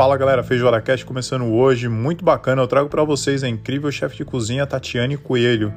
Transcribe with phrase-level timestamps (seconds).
[0.00, 2.62] Fala galera, Feijoada Cast começando hoje, muito bacana.
[2.62, 5.74] Eu trago para vocês a incrível chefe de cozinha Tatiane Coelho.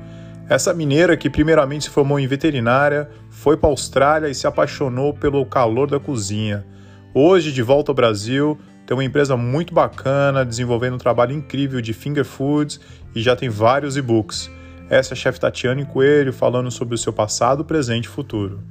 [0.48, 5.14] Essa mineira que primeiramente se formou em veterinária, foi para a Austrália e se apaixonou
[5.14, 6.66] pelo calor da cozinha.
[7.14, 8.58] Hoje, de volta ao Brasil,
[8.88, 12.80] tem uma empresa muito bacana, desenvolvendo um trabalho incrível de finger foods
[13.14, 14.50] e já tem vários e-books.
[14.90, 18.64] Essa é a chefe Tatiane Coelho falando sobre o seu passado, presente e futuro.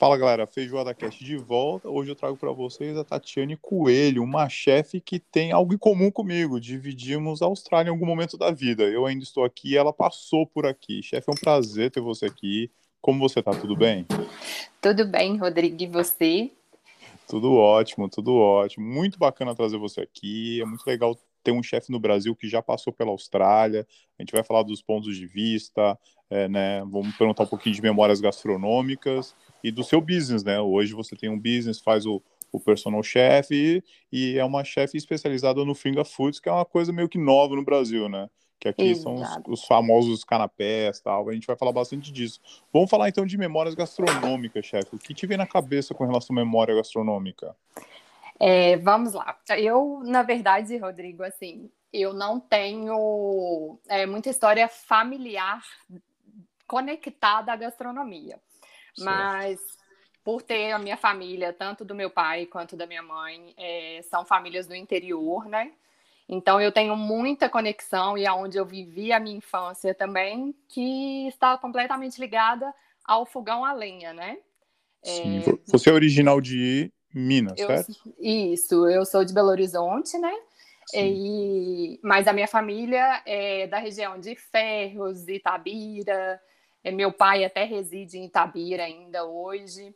[0.00, 1.86] Fala galera, Feijoada Cast de volta.
[1.86, 6.10] Hoje eu trago para vocês a Tatiane Coelho, uma chefe que tem algo em comum
[6.10, 6.58] comigo.
[6.58, 8.84] Dividimos a Austrália em algum momento da vida.
[8.84, 11.02] Eu ainda estou aqui, ela passou por aqui.
[11.02, 12.70] Chefe, é um prazer ter você aqui.
[12.98, 13.50] Como você tá?
[13.50, 14.06] Tudo bem?
[14.80, 15.76] Tudo bem, Rodrigo.
[15.82, 16.50] E você?
[17.28, 18.86] Tudo ótimo, tudo ótimo.
[18.86, 20.62] Muito bacana trazer você aqui.
[20.62, 21.14] É muito legal
[21.44, 23.86] ter um chefe no Brasil que já passou pela Austrália.
[24.18, 25.98] A gente vai falar dos pontos de vista,
[26.30, 26.80] é, né?
[26.86, 30.60] Vamos perguntar um pouquinho de memórias gastronômicas e do seu business, né?
[30.60, 34.96] Hoje você tem um business, faz o, o personal chef e, e é uma chefe
[34.96, 38.28] especializada no finger foods, que é uma coisa meio que nova no Brasil, né?
[38.58, 39.02] Que aqui Exato.
[39.02, 39.14] são
[39.48, 41.30] os, os, famosos canapés tal.
[41.30, 42.40] A gente vai falar bastante disso.
[42.70, 44.94] Vamos falar então de memórias gastronômicas, chefe.
[44.94, 47.56] O que te vem na cabeça com relação à memória gastronômica?
[48.38, 49.38] É, vamos lá.
[49.56, 55.62] Eu, na verdade, Rodrigo, assim, eu não tenho é, muita história familiar
[56.66, 58.38] conectada à gastronomia.
[58.98, 59.60] Mas
[60.24, 64.24] por ter a minha família, tanto do meu pai quanto da minha mãe, é, são
[64.24, 65.72] famílias do interior, né?
[66.28, 71.58] Então eu tenho muita conexão e aonde eu vivi a minha infância também, que está
[71.58, 72.72] completamente ligada
[73.04, 74.38] ao fogão a lenha, né?
[75.02, 75.38] Sim.
[75.40, 75.42] É...
[75.72, 77.92] Você é original de Minas, eu, certo?
[78.20, 80.32] Isso, eu sou de Belo Horizonte, né?
[80.94, 86.40] E, mas a minha família é da região de Ferros, Itabira, é,
[86.84, 89.94] meu pai até reside em Itabira ainda hoje.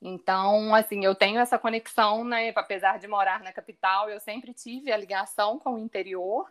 [0.00, 2.52] Então, assim, eu tenho essa conexão, né?
[2.54, 6.50] Apesar de morar na capital, eu sempre tive a ligação com o interior,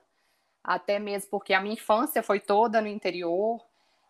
[0.64, 3.62] até mesmo porque a minha infância foi toda no interior,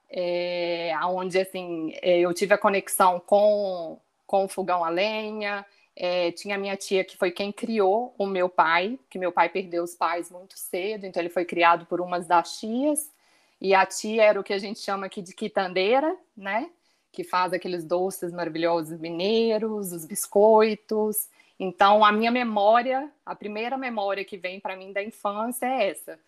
[0.10, 5.66] é, onde, assim, é, eu tive a conexão com, com o fogão a lenha,
[5.96, 9.84] é, tinha minha tia que foi quem criou o meu pai, que meu pai perdeu
[9.84, 13.12] os pais muito cedo, então ele foi criado por umas das tias.
[13.60, 16.70] E a tia era o que a gente chama aqui de quitandeira, né?
[17.12, 21.30] Que faz aqueles doces maravilhosos mineiros, os biscoitos.
[21.60, 26.20] Então, a minha memória, a primeira memória que vem para mim da infância é essa: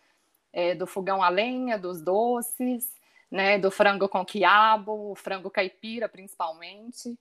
[0.52, 2.90] é do fogão a lenha, dos doces,
[3.30, 3.58] né?
[3.58, 7.16] Do frango com quiabo, o frango caipira, principalmente.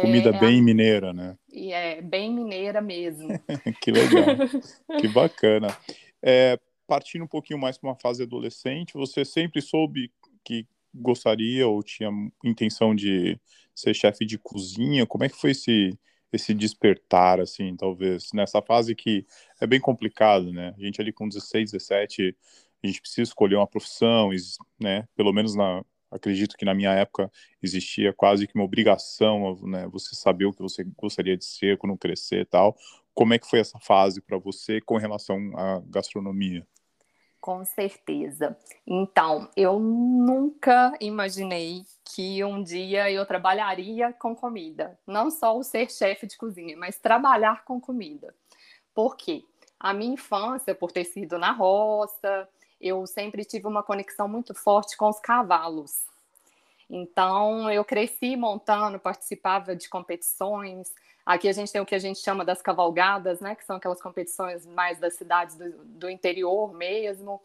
[0.00, 1.36] Comida é, bem é, mineira, né?
[1.50, 3.28] E é bem mineira mesmo.
[3.80, 4.36] que legal,
[5.00, 5.68] que bacana.
[6.22, 6.58] É,
[6.92, 10.12] partindo um pouquinho mais para uma fase adolescente, você sempre soube
[10.44, 12.10] que gostaria ou tinha
[12.44, 13.40] intenção de
[13.74, 15.06] ser chefe de cozinha?
[15.06, 15.98] Como é que foi esse
[16.30, 19.26] esse despertar, assim, talvez, nessa fase que
[19.60, 20.74] é bem complicado, né?
[20.76, 22.36] A gente ali com 16, 17,
[22.82, 24.30] a gente precisa escolher uma profissão,
[24.80, 25.06] né?
[25.14, 27.30] Pelo menos na, acredito que na minha época
[27.62, 29.88] existia quase que uma obrigação, né?
[29.88, 32.76] Você saber o que você gostaria de ser quando crescer e tal.
[33.14, 36.66] Como é que foi essa fase para você com relação à gastronomia?
[37.42, 38.56] Com certeza.
[38.86, 44.96] Então, eu nunca imaginei que um dia eu trabalharia com comida.
[45.04, 48.32] Não só o ser chefe de cozinha, mas trabalhar com comida.
[48.94, 49.42] Por quê?
[49.80, 52.48] A minha infância, por ter sido na roça,
[52.80, 56.11] eu sempre tive uma conexão muito forte com os cavalos.
[56.94, 60.92] Então, eu cresci montando, participava de competições,
[61.24, 63.54] Aqui a gente tem o que a gente chama das cavalgadas, né?
[63.54, 67.40] Que são aquelas competições mais das cidades do, do interior mesmo.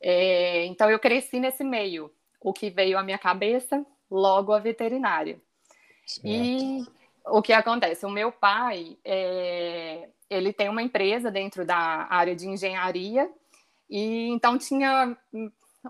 [0.00, 2.10] É, então eu cresci nesse meio.
[2.40, 5.38] O que veio à minha cabeça, logo a veterinária.
[6.06, 6.26] Certo.
[6.26, 6.82] E
[7.26, 8.06] o que acontece?
[8.06, 13.30] O meu pai, é, ele tem uma empresa dentro da área de engenharia
[13.88, 15.14] e então tinha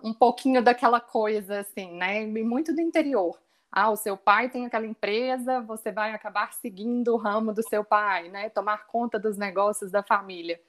[0.02, 2.26] um pouquinho daquela coisa assim, né?
[2.26, 3.38] Muito do interior
[3.72, 7.84] ah, o seu pai tem aquela empresa, você vai acabar seguindo o ramo do seu
[7.84, 8.48] pai, né?
[8.50, 10.60] Tomar conta dos negócios da família.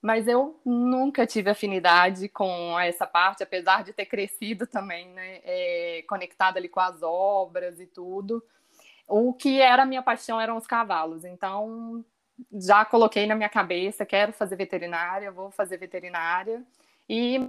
[0.00, 5.40] Mas eu nunca tive afinidade com essa parte, apesar de ter crescido também, né?
[5.44, 8.44] É, conectada ali com as obras e tudo.
[9.08, 11.24] O que era a minha paixão eram os cavalos.
[11.24, 12.04] Então,
[12.52, 16.64] já coloquei na minha cabeça, quero fazer veterinária, vou fazer veterinária.
[17.08, 17.46] E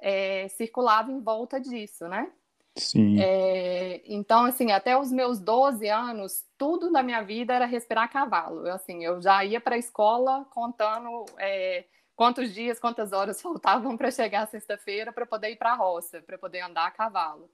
[0.00, 2.30] é, circulava em volta disso, né?
[2.76, 3.20] Sim.
[3.20, 8.66] É, então, assim, até os meus 12 anos, tudo na minha vida era respirar cavalo.
[8.66, 11.84] Eu, assim, eu já ia para a escola contando é,
[12.16, 16.38] quantos dias, quantas horas faltavam para chegar sexta-feira para poder ir para a roça, para
[16.38, 17.50] poder andar a cavalo.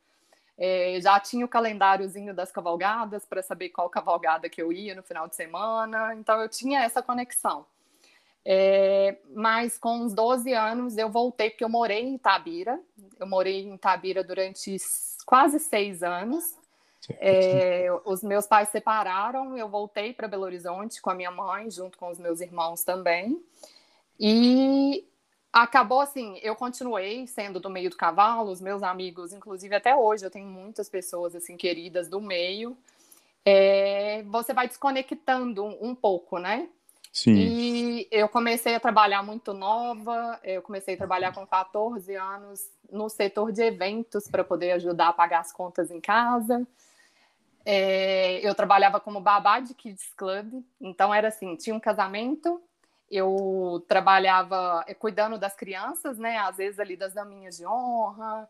[0.59, 5.03] É, já tinha o calendáriozinho das cavalgadas para saber qual cavalgada que eu ia no
[5.03, 7.67] final de semana, então eu tinha essa conexão.
[8.49, 12.81] É, mas com uns 12 anos eu voltei, porque eu morei em Itabira,
[13.19, 14.77] eu morei em Itabira durante
[15.27, 16.55] quase seis anos.
[17.19, 21.99] É, os meus pais separaram, eu voltei para Belo Horizonte com a minha mãe, junto
[21.99, 23.41] com os meus irmãos também.
[24.19, 25.05] E
[25.53, 30.25] acabou assim, eu continuei sendo do meio do cavalo, os meus amigos, inclusive até hoje,
[30.25, 32.77] eu tenho muitas pessoas assim queridas do meio.
[33.45, 36.69] É, você vai desconectando um, um, pouco, né?
[37.17, 37.35] Sim.
[37.35, 42.61] E eu comecei a trabalhar muito nova, eu comecei a trabalhar com 14 anos
[42.93, 46.69] no setor de eventos para poder ajudar a pagar as contas em casa.
[47.65, 52.61] É, eu trabalhava como babá de Kids Club, então era assim, tinha um casamento,
[53.11, 56.37] eu trabalhava é, cuidando das crianças, né?
[56.37, 58.47] Às vezes ali das daminhas de honra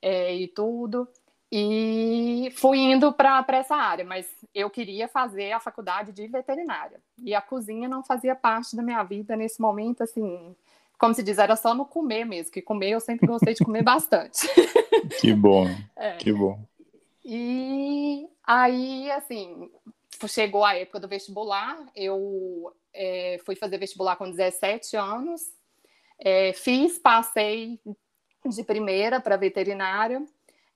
[0.00, 1.08] é, e tudo.
[1.56, 7.00] E fui indo para essa área, mas eu queria fazer a faculdade de veterinária.
[7.22, 10.56] E a cozinha não fazia parte da minha vida nesse momento, assim,
[10.98, 13.84] como se diz, era só no comer mesmo, que comer eu sempre gostei de comer
[13.84, 14.40] bastante.
[15.20, 16.16] Que bom, é.
[16.16, 16.58] que bom.
[17.24, 19.70] E aí, assim,
[20.26, 25.42] chegou a época do vestibular, eu é, fui fazer vestibular com 17 anos,
[26.18, 27.78] é, fiz, passei
[28.44, 30.20] de primeira para veterinária,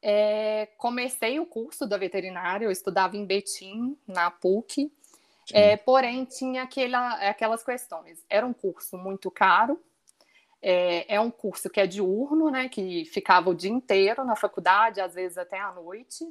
[0.02, 4.92] é, comecei o curso da veterinária, eu estudava em Betim, na PUC,
[5.52, 8.24] é, porém tinha aquela, aquelas questões.
[8.28, 9.80] Era um curso muito caro,
[10.60, 15.00] é, é, um curso que é diurno, né, que ficava o dia inteiro na faculdade,
[15.00, 16.24] às vezes até à noite.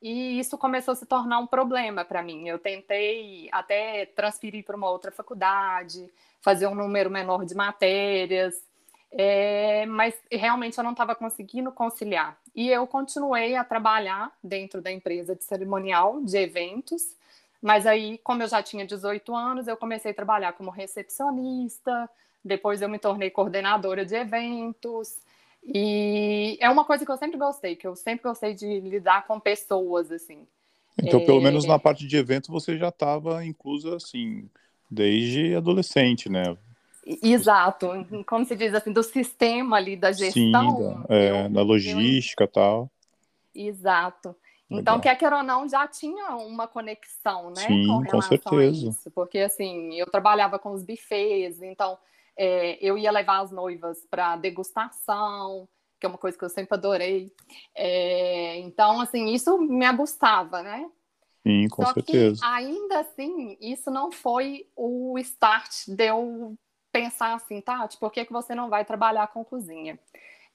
[0.00, 2.46] E isso começou a se tornar um problema para mim.
[2.46, 6.08] Eu tentei até transferir para uma outra faculdade,
[6.40, 8.62] fazer um número menor de matérias,
[9.12, 12.36] é, mas realmente eu não estava conseguindo conciliar.
[12.54, 17.14] E eu continuei a trabalhar dentro da empresa de cerimonial de eventos,
[17.60, 22.08] mas aí, como eu já tinha 18 anos, eu comecei a trabalhar como recepcionista,
[22.44, 25.18] depois eu me tornei coordenadora de eventos,
[25.66, 29.40] e é uma coisa que eu sempre gostei, que eu sempre gostei de lidar com
[29.40, 30.46] pessoas, assim.
[31.02, 31.24] Então, é...
[31.24, 34.48] pelo menos na parte de evento, você já estava inclusa, assim,
[34.88, 36.56] desde adolescente, né?
[37.22, 37.88] Exato,
[38.26, 40.76] como se diz assim, do sistema ali da gestão.
[40.76, 42.90] Sim, da, é, da logística e tal.
[43.54, 44.34] Exato.
[44.68, 45.00] Então, Legal.
[45.00, 47.62] quer queira ou não, já tinha uma conexão, né?
[47.68, 48.88] Sim, com, com certeza.
[48.88, 51.96] Isso, porque, assim, eu trabalhava com os bufês, então
[52.36, 55.68] é, eu ia levar as noivas para degustação,
[56.00, 57.32] que é uma coisa que eu sempre adorei.
[57.72, 60.90] É, então, assim, isso me agustava, né?
[61.46, 62.40] Sim, com Só certeza.
[62.40, 66.58] Que, ainda assim, isso não foi o start de eu
[66.96, 69.98] pensar assim, Tati, por que, que você não vai trabalhar com cozinha?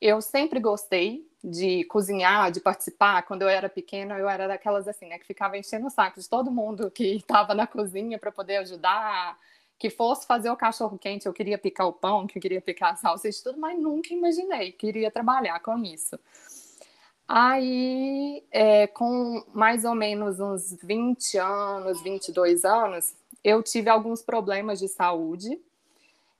[0.02, 3.22] Eu sempre gostei de cozinhar, de participar.
[3.22, 6.28] Quando eu era pequena, eu era daquelas assim, né, que ficava enchendo o saco de
[6.28, 9.38] todo mundo que estava na cozinha para poder ajudar,
[9.78, 12.94] que fosse fazer o cachorro quente, eu queria picar o pão, que eu queria picar
[12.94, 16.20] a salsicha e tudo, mas nunca imaginei que iria trabalhar com isso.
[17.28, 24.80] Aí, é, com mais ou menos uns 20 anos, 22 anos, eu tive alguns problemas
[24.80, 25.60] de saúde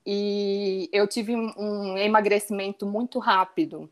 [0.06, 3.89] e eu tive um emagrecimento muito rápido.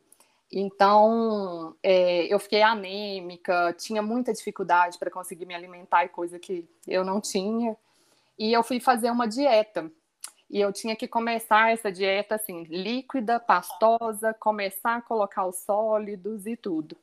[0.52, 6.68] Então, é, eu fiquei anêmica, tinha muita dificuldade para conseguir me alimentar e coisa que
[6.88, 7.78] eu não tinha
[8.40, 9.92] e eu fui fazer uma dieta.
[10.50, 16.48] E eu tinha que começar essa dieta assim, líquida, pastosa, começar a colocar os sólidos
[16.48, 16.98] e tudo.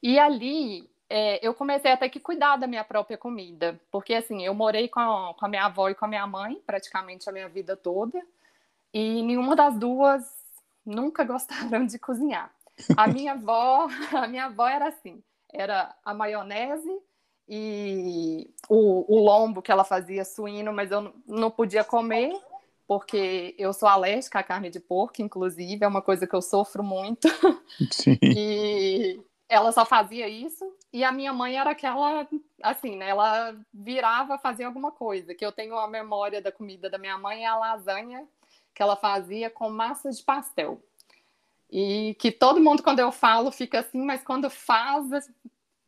[0.00, 4.54] E ali é, eu comecei até que cuidar da minha própria comida, porque assim, eu
[4.54, 7.48] morei com a, com a minha avó e com a minha mãe praticamente a minha
[7.48, 8.22] vida toda,
[8.98, 10.24] e nenhuma das duas
[10.84, 12.52] nunca gostaram de cozinhar.
[12.96, 17.00] A minha avó, a minha avó era assim, era a maionese,
[17.48, 22.32] e o, o lombo que ela fazia suíno, mas eu não podia comer
[22.88, 26.82] porque eu sou alérgica à carne de porco, inclusive, é uma coisa que eu sofro
[26.82, 27.28] muito.
[27.92, 28.18] Sim.
[28.22, 32.26] E ela só fazia isso, e a minha mãe era aquela,
[32.62, 33.10] assim, né?
[33.10, 37.44] Ela virava fazer alguma coisa, que eu tenho a memória da comida da minha mãe,
[37.44, 38.26] é a lasanha
[38.78, 40.80] que ela fazia com massa de pastel.
[41.68, 45.28] E que todo mundo, quando eu falo, fica assim, mas quando faz,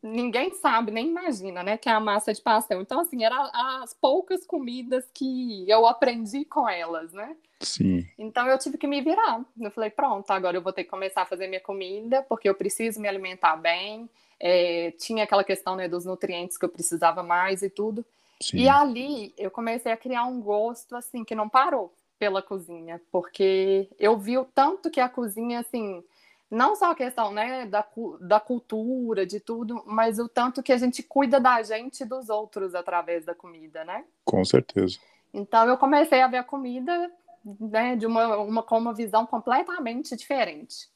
[0.03, 2.83] ninguém sabe, nem imagina, né, que é a massa de pastel.
[2.83, 7.37] Então, assim, eram as poucas comidas que eu aprendi com elas, né?
[7.61, 8.05] Sim.
[8.19, 9.41] Então, eu tive que me virar.
[9.61, 12.57] Eu falei, pronto, agora eu vou ter que começar a fazer minha comida, porque eu
[12.57, 14.11] preciso me alimentar bem.
[14.41, 18.05] É, tinha aquela questão, né, dos nutrientes que eu precisava mais e tudo.
[18.43, 18.59] Sim.
[18.59, 23.89] E ali, eu comecei a criar um gosto, assim, que não parou pela cozinha, porque
[23.99, 26.05] eu vi o tanto que a cozinha, assim
[26.51, 27.87] não só a questão né, da,
[28.21, 32.29] da cultura, de tudo, mas o tanto que a gente cuida da gente e dos
[32.29, 34.05] outros através da comida, né?
[34.25, 34.99] Com certeza.
[35.33, 37.11] Então eu comecei a ver a comida
[37.45, 40.91] né, de uma, uma, com uma visão completamente diferente.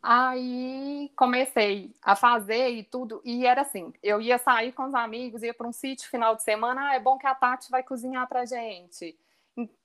[0.00, 5.42] Aí comecei a fazer e tudo, e era assim: eu ia sair com os amigos,
[5.42, 8.28] ia para um sítio final de semana, ah, é bom que a Tati vai cozinhar
[8.28, 9.18] para gente.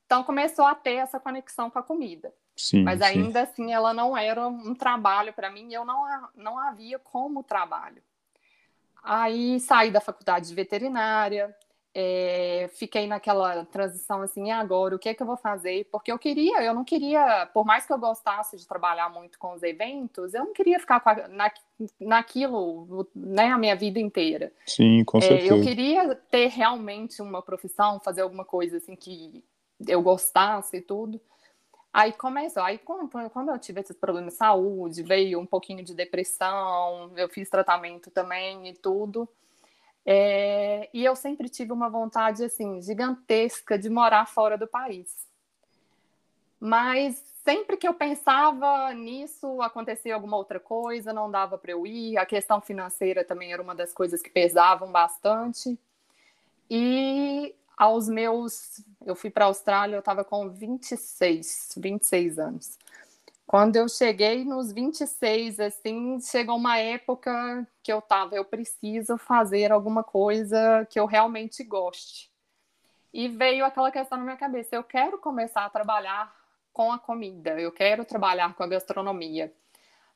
[0.09, 2.33] Então começou a ter essa conexão com a comida.
[2.55, 3.05] Sim, Mas sim.
[3.05, 6.03] ainda assim ela não era um trabalho para mim, eu não,
[6.35, 8.01] não havia como trabalho.
[9.03, 11.55] Aí saí da faculdade de veterinária,
[11.93, 15.87] é, fiquei naquela transição assim, e agora o que é que eu vou fazer?
[15.91, 19.53] Porque eu queria, eu não queria, por mais que eu gostasse de trabalhar muito com
[19.53, 21.51] os eventos, eu não queria ficar a, na,
[21.99, 24.51] naquilo né, a minha vida inteira.
[24.65, 25.53] Sim, com certeza.
[25.53, 29.43] É, eu queria ter realmente uma profissão, fazer alguma coisa assim que
[29.87, 31.19] eu gostasse e tudo.
[31.91, 37.11] Aí começou, aí quando, eu tive esses problemas de saúde, veio um pouquinho de depressão,
[37.15, 39.27] eu fiz tratamento também e tudo.
[40.05, 45.27] É, e eu sempre tive uma vontade assim gigantesca de morar fora do país.
[46.59, 52.17] Mas sempre que eu pensava nisso, acontecia alguma outra coisa, não dava para eu ir.
[52.17, 55.79] A questão financeira também era uma das coisas que pesavam bastante.
[56.69, 58.83] E aos meus.
[59.05, 62.77] Eu fui para a Austrália, eu estava com 26, 26 anos.
[63.47, 69.71] Quando eu cheguei nos 26, assim, chegou uma época que eu tava, eu preciso fazer
[69.71, 72.29] alguma coisa que eu realmente goste.
[73.11, 76.31] E veio aquela questão na minha cabeça, eu quero começar a trabalhar
[76.71, 79.51] com a comida, eu quero trabalhar com a gastronomia.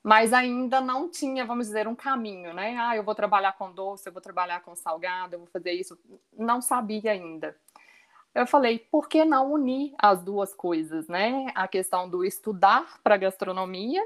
[0.03, 2.75] Mas ainda não tinha, vamos dizer, um caminho, né?
[2.77, 5.97] Ah, eu vou trabalhar com doce, eu vou trabalhar com salgado, eu vou fazer isso.
[6.37, 7.55] Não sabia ainda
[8.33, 11.51] eu falei, por que não unir as duas coisas, né?
[11.53, 14.03] A questão do estudar para gastronomia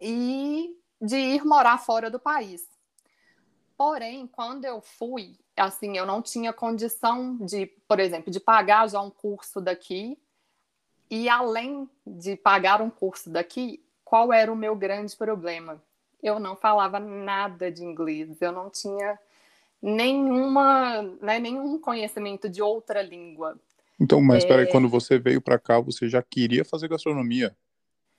[0.00, 2.68] e de ir morar fora do país.
[3.76, 9.00] Porém, quando eu fui, assim, eu não tinha condição de, por exemplo, de pagar já
[9.00, 10.16] um curso daqui.
[11.10, 15.82] E além de pagar um curso daqui, qual era o meu grande problema?
[16.22, 19.18] Eu não falava nada de inglês, eu não tinha
[19.82, 23.58] nenhuma, né, nenhum conhecimento de outra língua.
[24.00, 24.52] Então, mas é...
[24.52, 27.54] aí, quando você veio para cá, você já queria fazer gastronomia?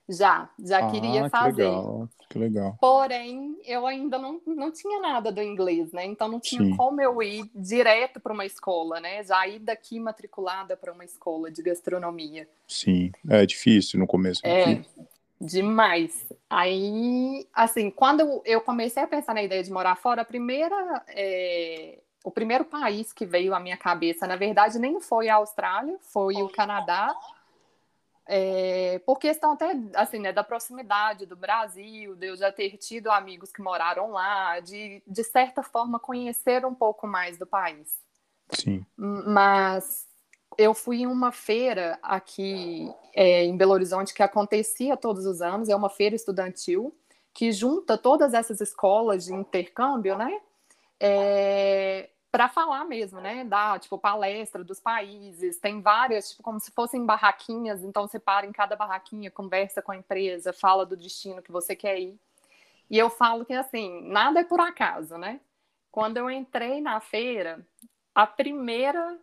[0.08, 1.56] Já, já ah, queria fazer.
[1.56, 2.78] Que legal, que legal.
[2.80, 6.06] Porém, eu ainda não, não tinha nada do inglês, né?
[6.06, 6.76] Então não tinha Sim.
[6.78, 9.24] como eu ir direto para uma escola, né?
[9.24, 12.48] Já ir daqui matriculada para uma escola de gastronomia.
[12.68, 14.42] Sim, é difícil no começo.
[14.46, 14.84] É,
[15.40, 16.32] Demais.
[16.50, 22.00] Aí, assim, quando eu comecei a pensar na ideia de morar fora, a primeira, é,
[22.24, 26.42] o primeiro país que veio à minha cabeça, na verdade, nem foi a Austrália, foi
[26.42, 27.14] o Canadá,
[28.28, 33.12] é, por questão até, assim, né, da proximidade do Brasil, de eu já ter tido
[33.12, 38.00] amigos que moraram lá, de, de certa forma, conhecer um pouco mais do país.
[38.50, 38.86] Sim.
[38.98, 40.08] Mas
[40.58, 45.70] eu fui em uma feira aqui é, em Belo Horizonte que acontecia todos os anos,
[45.70, 46.96] é uma feira estudantil
[47.34, 50.40] que junta todas essas escolas de intercâmbio, né?
[51.00, 53.44] É, para falar mesmo, né?
[53.44, 58.46] Dá, tipo, palestra dos países, tem várias, tipo, como se fossem barraquinhas, então você para
[58.46, 62.18] em cada barraquinha, conversa com a empresa, fala do destino que você quer ir.
[62.90, 65.42] E eu falo que, assim, nada é por acaso, né?
[65.92, 67.66] Quando eu entrei na feira,
[68.14, 69.18] a primeira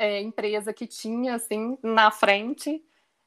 [0.00, 2.82] é, empresa que tinha, assim, na frente,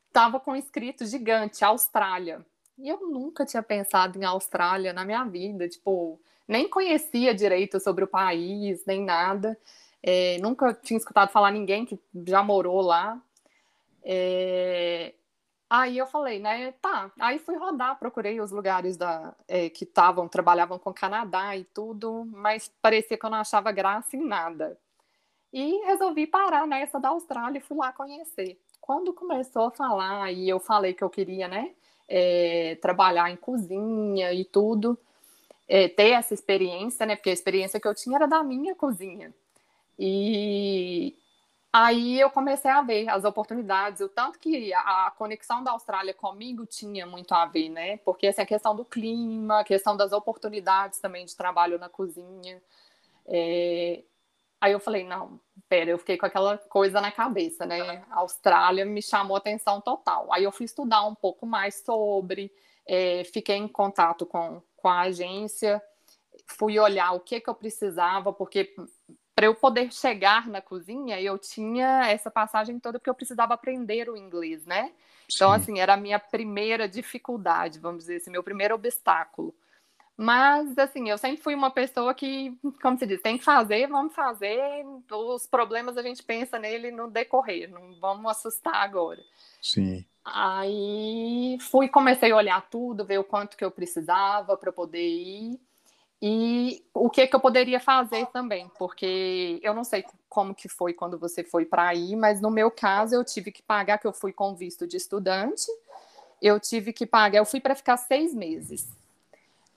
[0.08, 2.44] estava com escrito gigante, Austrália.
[2.80, 8.04] E eu nunca tinha pensado em Austrália na minha vida, tipo, nem conhecia direito sobre
[8.04, 9.56] o país, nem nada.
[10.02, 13.22] É, nunca tinha escutado falar ninguém que já morou lá.
[14.04, 15.14] É...
[15.70, 17.12] Aí eu falei, né, tá.
[17.20, 22.28] Aí fui rodar, procurei os lugares da, é, que estavam, trabalhavam com Canadá e tudo,
[22.32, 24.78] mas parecia que eu não achava graça em nada.
[25.54, 28.60] E resolvi parar nessa da Austrália e fui lá conhecer.
[28.82, 31.72] Quando começou a falar, e eu falei que eu queria, né,
[32.10, 34.98] é, trabalhar em cozinha e tudo,
[35.68, 39.32] é, ter essa experiência, né, porque a experiência que eu tinha era da minha cozinha.
[39.98, 41.16] E
[41.72, 46.66] aí eu comecei a ver as oportunidades, o tanto que a, conexão da Austrália comigo
[46.66, 51.00] tinha muito a ver, né, porque assim, a questão do clima, a questão das oportunidades
[51.00, 52.60] também de trabalho na cozinha.
[53.28, 54.04] É,
[54.64, 58.02] Aí eu falei, não, pera, eu fiquei com aquela coisa na cabeça, né?
[58.10, 60.32] A Austrália me chamou atenção total.
[60.32, 62.50] Aí eu fui estudar um pouco mais sobre,
[62.88, 65.84] é, fiquei em contato com, com a agência,
[66.48, 68.74] fui olhar o que, que eu precisava, porque
[69.36, 74.10] para eu poder chegar na cozinha, eu tinha essa passagem toda porque eu precisava aprender
[74.10, 74.94] o inglês, né?
[75.26, 75.56] Então, Sim.
[75.58, 79.54] assim, era a minha primeira dificuldade, vamos dizer assim, meu primeiro obstáculo.
[80.16, 84.14] Mas, assim, eu sempre fui uma pessoa que, como se diz, tem que fazer, vamos
[84.14, 84.86] fazer.
[85.12, 89.22] Os problemas a gente pensa nele no decorrer, não vamos assustar agora.
[89.62, 90.06] Sim.
[90.24, 95.60] Aí fui, comecei a olhar tudo, ver o quanto que eu precisava para poder ir
[96.26, 100.94] e o que que eu poderia fazer também, porque eu não sei como que foi
[100.94, 104.14] quando você foi para aí, mas no meu caso eu tive que pagar, que eu
[104.14, 105.66] fui com visto de estudante,
[106.42, 108.88] eu tive que pagar, eu fui para ficar seis meses.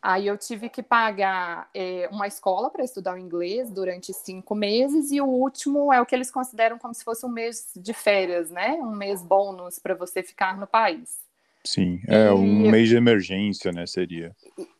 [0.06, 5.10] Aí eu tive que pagar é, uma escola para estudar o inglês durante cinco meses,
[5.10, 8.48] e o último é o que eles consideram como se fosse um mês de férias,
[8.48, 8.74] né?
[8.74, 11.18] Um mês bônus para você ficar no país.
[11.64, 12.30] Sim, é e...
[12.30, 13.84] um mês de emergência, né?
[13.84, 14.30] Seria.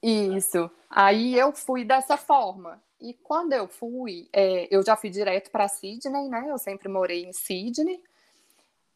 [0.01, 0.71] Isso.
[0.89, 2.81] Aí eu fui dessa forma.
[3.01, 6.47] E quando eu fui, é, eu já fui direto para Sydney, né?
[6.49, 8.01] Eu sempre morei em Sydney.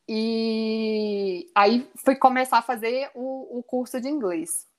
[0.08, 4.69] E aí fui começar a fazer o, o curso de inglês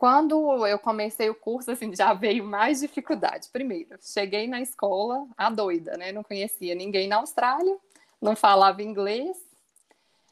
[0.00, 3.50] quando eu comecei o curso, assim, já veio mais dificuldade.
[3.52, 6.10] Primeiro, cheguei na escola, a doida, né?
[6.10, 7.76] Não conhecia ninguém na Austrália,
[8.18, 9.36] não falava inglês.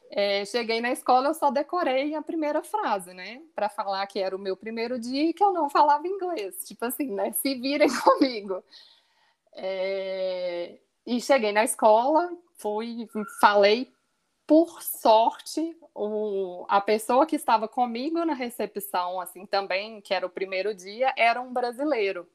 [0.09, 3.43] É, cheguei na escola, eu só decorei a primeira frase, né?
[3.53, 6.65] Para falar que era o meu primeiro dia e que eu não falava inglês.
[6.67, 7.31] Tipo assim, né?
[7.33, 8.63] Se virem comigo.
[9.53, 10.79] É...
[11.05, 13.07] E cheguei na escola, fui,
[13.39, 13.93] falei
[14.49, 20.29] por sorte, o, a pessoa que estava comigo na recepção, assim, também, que era o
[20.29, 22.27] primeiro dia, era um brasileiro,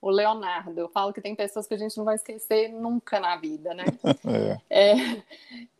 [0.00, 0.78] o Leonardo.
[0.78, 3.86] Eu falo que tem pessoas que a gente não vai esquecer nunca na vida, né?
[4.70, 4.92] é.
[4.92, 5.22] É,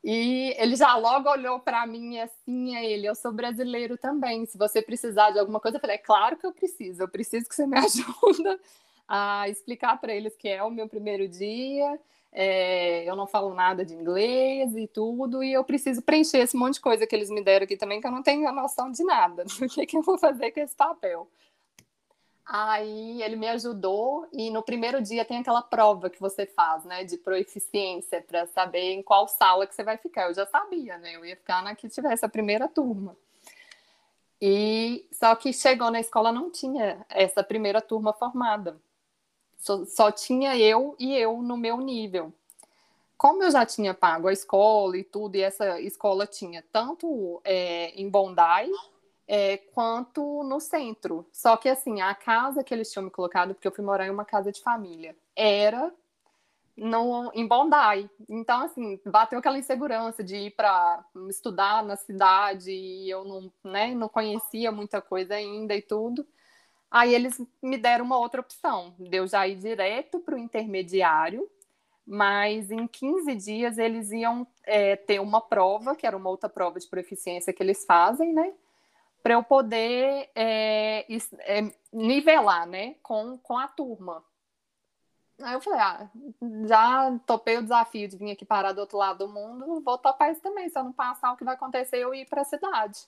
[0.02, 4.46] e ele já logo olhou para mim assim, a ele, eu sou brasileiro também.
[4.46, 7.04] Se você precisar de alguma coisa, eu falei, é claro que eu preciso.
[7.04, 8.60] Eu preciso que você me ajude
[9.06, 12.00] a explicar para eles que é o meu primeiro dia
[12.32, 16.74] é, eu não falo nada de inglês e tudo, e eu preciso preencher esse monte
[16.74, 19.44] de coisa que eles me deram aqui também, que eu não tenho noção de nada.
[19.60, 21.28] O que, que eu vou fazer com esse papel?
[22.44, 27.04] Aí ele me ajudou, e no primeiro dia tem aquela prova que você faz, né,
[27.04, 30.28] de proeficiência, para saber em qual sala que você vai ficar.
[30.28, 33.16] Eu já sabia, né, eu ia ficar na que tivesse a primeira turma.
[34.40, 38.80] E só que chegou na escola não tinha essa primeira turma formada.
[39.58, 42.32] Só, só tinha eu e eu no meu nível.
[43.16, 47.90] Como eu já tinha pago a escola e tudo, e essa escola tinha tanto é,
[48.00, 48.72] em Bondi
[49.26, 51.26] é, quanto no centro.
[51.32, 54.10] Só que assim, a casa que eles tinham me colocado, porque eu fui morar em
[54.10, 55.92] uma casa de família, era
[56.76, 58.08] no, em Bondi.
[58.28, 63.94] Então, assim, bateu aquela insegurança de ir para estudar na cidade e eu não, né,
[63.94, 66.24] não conhecia muita coisa ainda e tudo.
[66.90, 71.48] Aí eles me deram uma outra opção, de eu já ir direto para o intermediário,
[72.06, 76.80] mas em 15 dias eles iam é, ter uma prova, que era uma outra prova
[76.80, 78.54] de proficiência que eles fazem, né?
[79.22, 81.04] Para eu poder é,
[81.40, 84.24] é, nivelar, né, com, com a turma.
[85.40, 86.10] Aí eu falei, ah,
[86.66, 90.32] já topei o desafio de vir aqui parar do outro lado do mundo, vou topar
[90.32, 90.68] isso também.
[90.68, 93.06] Se eu não passar, o que vai acontecer é eu ir para a cidade.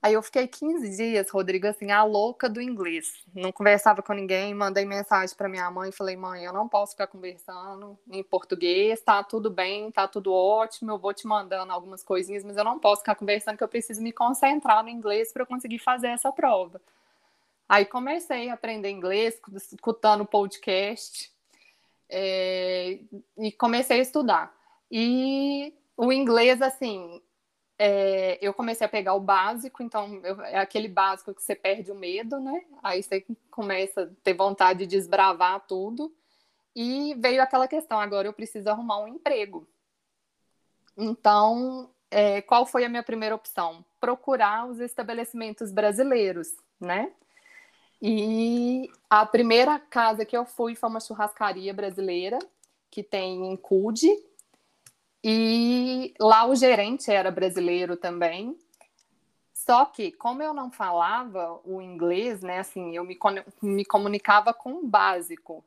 [0.00, 3.24] Aí eu fiquei 15 dias, Rodrigo, assim, a louca do inglês.
[3.34, 7.08] Não conversava com ninguém, mandei mensagem para minha mãe, falei: "Mãe, eu não posso ficar
[7.08, 12.44] conversando em português, tá tudo bem, tá tudo ótimo, eu vou te mandando algumas coisinhas,
[12.44, 15.46] mas eu não posso ficar conversando que eu preciso me concentrar no inglês para eu
[15.46, 16.80] conseguir fazer essa prova".
[17.68, 19.38] Aí comecei a aprender inglês,
[19.72, 21.30] escutando podcast,
[22.08, 23.00] é,
[23.36, 24.56] e comecei a estudar.
[24.90, 27.20] E o inglês, assim,
[27.78, 31.92] é, eu comecei a pegar o básico, então eu, é aquele básico que você perde
[31.92, 32.64] o medo, né?
[32.82, 36.12] Aí você começa a ter vontade de desbravar tudo.
[36.74, 39.66] E veio aquela questão: agora eu preciso arrumar um emprego.
[40.96, 43.84] Então, é, qual foi a minha primeira opção?
[44.00, 46.48] Procurar os estabelecimentos brasileiros,
[46.80, 47.12] né?
[48.02, 52.38] E a primeira casa que eu fui foi uma churrascaria brasileira
[52.90, 54.08] que tem em Cude,
[55.22, 58.56] e lá o gerente era brasileiro também.
[59.52, 63.18] Só que, como eu não falava o inglês, né, assim, eu me,
[63.60, 65.64] me comunicava com o básico.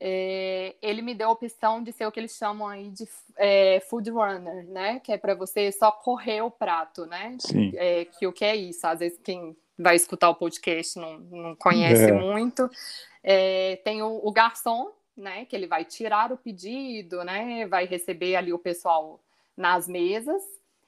[0.00, 3.80] É, ele me deu a opção de ser o que eles chamam aí de é,
[3.88, 5.00] food runner, né?
[5.00, 7.36] Que é para você só correr o prato, né?
[7.38, 7.72] Sim.
[7.76, 8.86] É, que o que é isso?
[8.86, 12.12] Às vezes quem vai escutar o podcast não, não conhece é.
[12.12, 12.68] muito.
[13.22, 15.44] É, tem o, o garçom, né?
[15.44, 17.66] Que ele vai tirar o pedido, né?
[17.66, 19.20] Vai receber ali o pessoal
[19.56, 20.42] nas mesas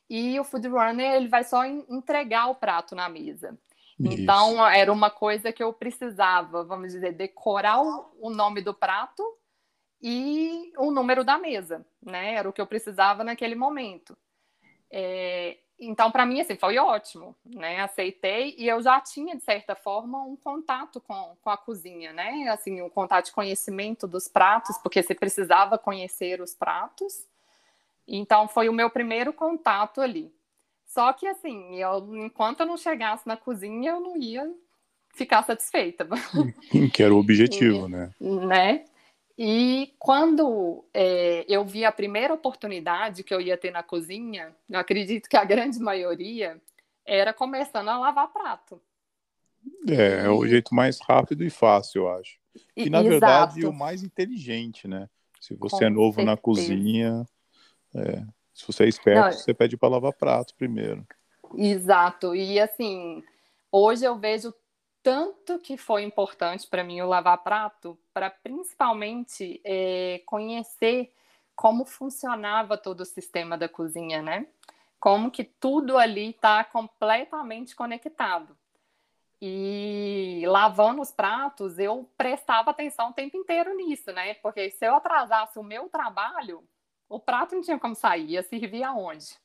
[0.08, 3.58] e o food runner ele vai só entregar o prato na mesa.
[3.98, 4.22] Isso.
[4.22, 9.22] Então era uma coisa que eu precisava, vamos dizer, decorar o, o nome do prato
[10.00, 12.34] e o número da mesa, né?
[12.34, 14.16] Era o que eu precisava naquele momento.
[14.90, 17.80] É, então, para mim, assim, foi ótimo, né?
[17.80, 22.48] Aceitei e eu já tinha, de certa forma, um contato com, com a cozinha, né?
[22.48, 27.24] Assim, um contato de conhecimento dos pratos, porque você precisava conhecer os pratos.
[28.06, 30.32] Então, foi o meu primeiro contato ali.
[30.84, 34.52] Só que, assim, eu, enquanto eu não chegasse na cozinha, eu não ia
[35.14, 36.08] ficar satisfeita.
[36.92, 38.10] Que era o objetivo, e, né?
[38.20, 38.84] Né?
[39.38, 44.80] E quando é, eu vi a primeira oportunidade que eu ia ter na cozinha, eu
[44.80, 46.60] acredito que a grande maioria
[47.06, 48.82] era começando a lavar prato.
[49.88, 52.36] É, é o jeito mais rápido e fácil, eu acho.
[52.76, 53.12] E, na Exato.
[53.12, 55.08] verdade, o mais inteligente, né?
[55.40, 56.26] Se você Com é novo certeza.
[56.26, 57.26] na cozinha,
[57.94, 61.06] é, se você é esperto, Não, você pede para lavar prato primeiro.
[61.54, 62.34] Exato.
[62.34, 63.22] E assim,
[63.70, 64.52] hoje eu vejo
[65.08, 71.14] tanto que foi importante para mim o lavar prato, para principalmente é, conhecer
[71.56, 74.46] como funcionava todo o sistema da cozinha, né?
[75.00, 78.54] Como que tudo ali está completamente conectado.
[79.40, 84.34] E lavando os pratos, eu prestava atenção o tempo inteiro nisso, né?
[84.34, 86.62] Porque se eu atrasasse o meu trabalho,
[87.08, 89.38] o prato não tinha como sair, ia servir aonde?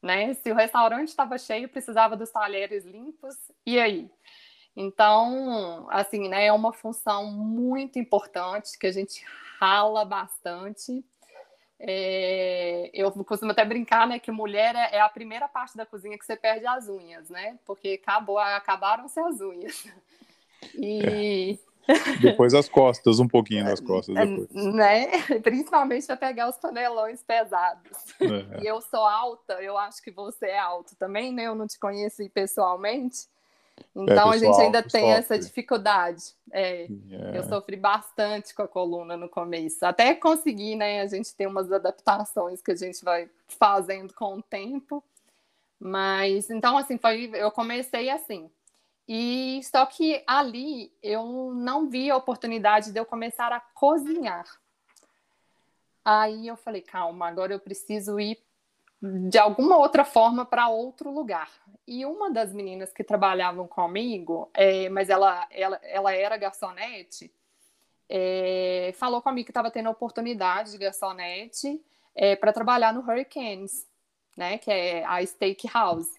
[0.00, 0.34] Né?
[0.34, 3.34] Se o restaurante estava cheio, precisava dos talheres limpos,
[3.66, 4.08] e aí?
[4.76, 9.24] Então, assim, né, é uma função muito importante que a gente
[9.58, 11.04] rala bastante.
[11.78, 16.18] É, eu costumo até brincar, né, que mulher é, é, a primeira parte da cozinha
[16.18, 17.58] que você perde as unhas, né?
[17.64, 19.86] Porque acabou, acabaram-se as unhas.
[20.74, 21.70] E é.
[22.20, 24.50] Depois as costas, um pouquinho das costas é, depois.
[24.52, 25.06] Né?
[25.42, 28.14] Principalmente para pegar os panelões pesados.
[28.20, 28.62] É.
[28.62, 31.44] E eu sou alta, eu acho que você é alto também, né?
[31.44, 33.26] Eu não te conheci pessoalmente.
[33.94, 35.18] Então é, a gente ainda tem sofre.
[35.18, 36.34] essa dificuldade.
[36.52, 37.36] É, yeah.
[37.36, 39.84] Eu sofri bastante com a coluna no começo.
[39.84, 41.00] Até conseguir, né?
[41.00, 45.02] A gente tem umas adaptações que a gente vai fazendo com o tempo.
[45.78, 48.50] Mas então, assim, foi, eu comecei assim.
[49.08, 54.46] E só que ali eu não vi a oportunidade de eu começar a cozinhar.
[56.04, 58.38] Aí eu falei, calma, agora eu preciso ir
[59.02, 61.50] de alguma outra forma para outro lugar.
[61.86, 67.32] E uma das meninas que trabalhavam comigo, é, mas ela, ela, ela era garçonete,
[68.08, 71.80] é, falou comigo que estava tendo a oportunidade de garçonete
[72.14, 73.86] é, para trabalhar no Hurricanes,
[74.36, 76.10] né, que é a Steakhouse.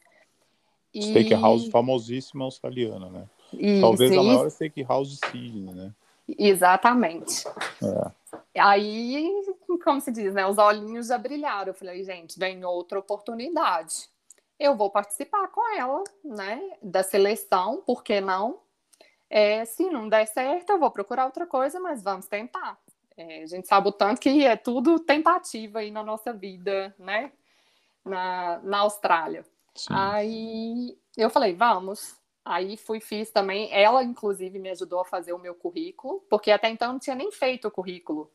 [0.93, 1.03] E...
[1.03, 3.29] Steakhouse famosíssima australiana, né?
[3.53, 5.93] Isso, Talvez a maior steakhouse de Sydney, né?
[6.37, 7.45] Exatamente.
[7.83, 8.11] É.
[8.57, 9.33] Aí,
[9.83, 10.45] como se diz, né?
[10.45, 11.69] Os olhinhos já brilharam.
[11.69, 14.09] Eu falei, gente, vem outra oportunidade.
[14.59, 16.61] Eu vou participar com ela, né?
[16.81, 18.59] Da seleção, por que não?
[19.29, 22.77] É, se não der certo, eu vou procurar outra coisa, mas vamos tentar.
[23.15, 27.31] É, a gente sabe o tanto que é tudo tentativa aí na nossa vida, né?
[28.03, 29.45] Na, na Austrália.
[29.73, 29.93] Sim.
[29.93, 32.20] Aí eu falei, vamos.
[32.43, 33.69] Aí fui, fiz também.
[33.71, 37.31] Ela, inclusive, me ajudou a fazer o meu currículo, porque até então não tinha nem
[37.31, 38.31] feito o currículo.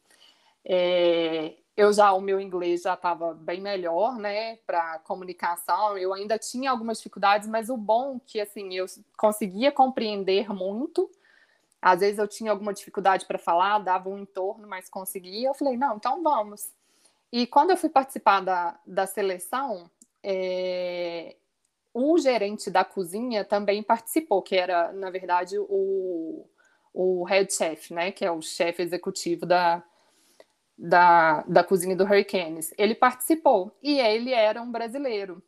[0.65, 5.99] É, eu já, o meu inglês já estava bem melhor, né, para comunicação.
[5.99, 11.11] Eu ainda tinha algumas dificuldades, mas o bom é que, assim, eu conseguia compreender muito.
[11.83, 15.49] Às vezes eu tinha alguma dificuldade para falar, dava um entorno, mas conseguia.
[15.49, 16.71] Eu falei, não, então vamos.
[17.31, 19.91] E quando eu fui participar da, da seleção,
[20.23, 21.37] é,
[21.99, 26.47] o gerente da cozinha também participou, que era, na verdade, o,
[26.93, 29.83] o head chef, né, que é o chefe executivo da,
[30.77, 32.75] da, da cozinha do Hurricanes.
[32.77, 35.43] Ele participou e ele era um brasileiro.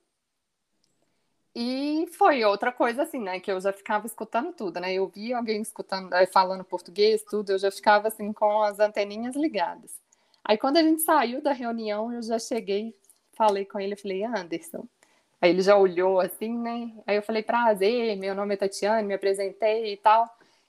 [1.54, 4.94] E foi outra coisa assim, né, que eu já ficava escutando tudo, né?
[4.94, 9.36] Eu via alguém escutando, eh, falando português, tudo, eu já ficava assim com as anteninhas
[9.36, 10.00] ligadas.
[10.42, 12.94] Aí quando a gente saiu da reunião, eu já cheguei,
[13.36, 14.88] falei com ele, falei: "Anderson,
[15.40, 16.92] Aí ele já olhou assim, né?
[17.06, 20.28] Aí eu falei, prazer, meu nome é Tatiane, me apresentei e tal.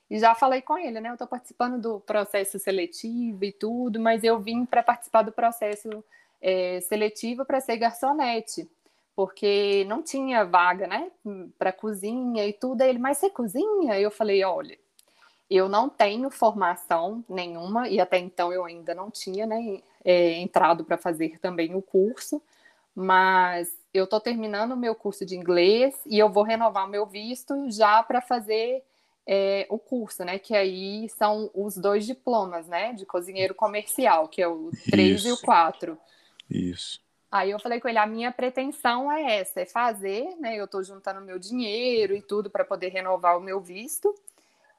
[0.10, 1.10] E já falei com ele, né?
[1.10, 6.04] Eu estou participando do processo seletivo e tudo, mas eu vim para participar do processo
[6.42, 8.68] é, seletivo para ser garçonete,
[9.16, 11.12] porque não tinha vaga, né?
[11.58, 12.82] Para cozinha e tudo.
[12.82, 14.00] Aí ele, mas você cozinha?
[14.00, 14.78] Eu falei, olha,
[15.50, 19.82] eu não tenho formação nenhuma, e até então eu ainda não tinha, né?
[20.06, 22.42] É, entrado para fazer também o curso,
[22.96, 27.06] mas eu estou terminando o meu curso de inglês e eu vou renovar o meu
[27.06, 28.84] visto já para fazer
[29.26, 30.40] é, o curso, né?
[30.40, 32.94] Que aí são os dois diplomas, né?
[32.94, 35.28] De cozinheiro comercial, que é o 3 Isso.
[35.28, 35.98] e o 4.
[36.50, 37.00] Isso.
[37.32, 40.56] Aí eu falei com ele, a minha pretensão é essa, é fazer, né?
[40.56, 44.16] Eu estou juntando meu dinheiro e tudo para poder renovar o meu visto.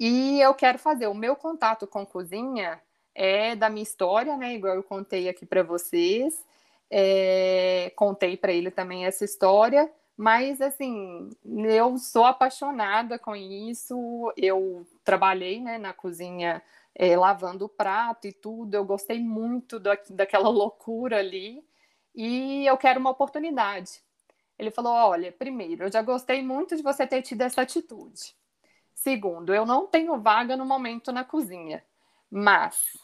[0.01, 2.81] E eu quero fazer o meu contato com cozinha
[3.15, 4.55] é da minha história, né?
[4.55, 6.45] Igual eu contei aqui para vocês.
[6.91, 14.33] É, contei para ele também essa história, mas assim, eu sou apaixonada com isso.
[14.37, 16.63] Eu trabalhei né, na cozinha
[16.95, 18.75] é, lavando o prato e tudo.
[18.75, 21.65] Eu gostei muito da, daquela loucura ali
[22.15, 24.03] e eu quero uma oportunidade.
[24.59, 28.35] Ele falou: Olha, primeiro, eu já gostei muito de você ter tido essa atitude.
[28.95, 31.83] Segundo, eu não tenho vaga no momento na cozinha,
[32.31, 32.99] mas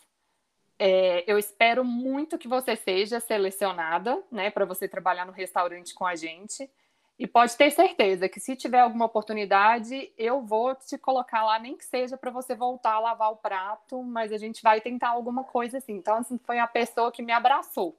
[0.78, 6.06] é, eu espero muito que você seja selecionada, né, para você trabalhar no restaurante com
[6.06, 6.70] a gente.
[7.18, 11.74] E pode ter certeza que se tiver alguma oportunidade, eu vou te colocar lá, nem
[11.74, 15.42] que seja para você voltar a lavar o prato, mas a gente vai tentar alguma
[15.42, 15.94] coisa assim.
[15.94, 17.96] Então, assim, foi a pessoa que me abraçou.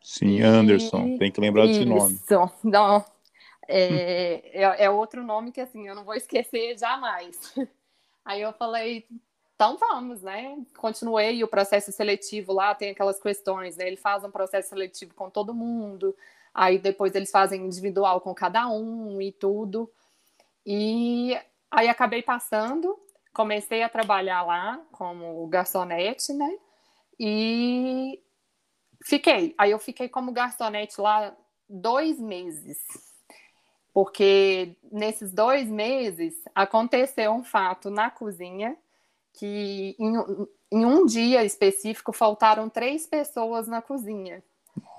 [0.00, 1.18] Sim, Anderson, e...
[1.18, 2.20] tem que lembrar desse nome.
[2.62, 3.04] Não.
[3.66, 7.54] É, é, é outro nome que, assim, eu não vou esquecer jamais.
[8.24, 9.06] Aí eu falei,
[9.54, 10.56] então vamos, né?
[10.76, 13.86] Continuei o processo seletivo lá, tem aquelas questões, né?
[13.86, 16.14] Ele faz um processo seletivo com todo mundo,
[16.54, 19.90] Aí depois eles fazem individual com cada um e tudo.
[20.64, 21.36] E
[21.68, 22.96] aí acabei passando,
[23.32, 26.56] comecei a trabalhar lá como garçonete, né?
[27.18, 28.22] E
[29.04, 29.52] fiquei.
[29.58, 31.36] Aí eu fiquei como garçonete lá
[31.68, 32.78] dois meses.
[33.92, 38.76] Porque nesses dois meses aconteceu um fato na cozinha
[39.34, 40.14] que em,
[40.72, 44.42] em um dia específico faltaram três pessoas na cozinha.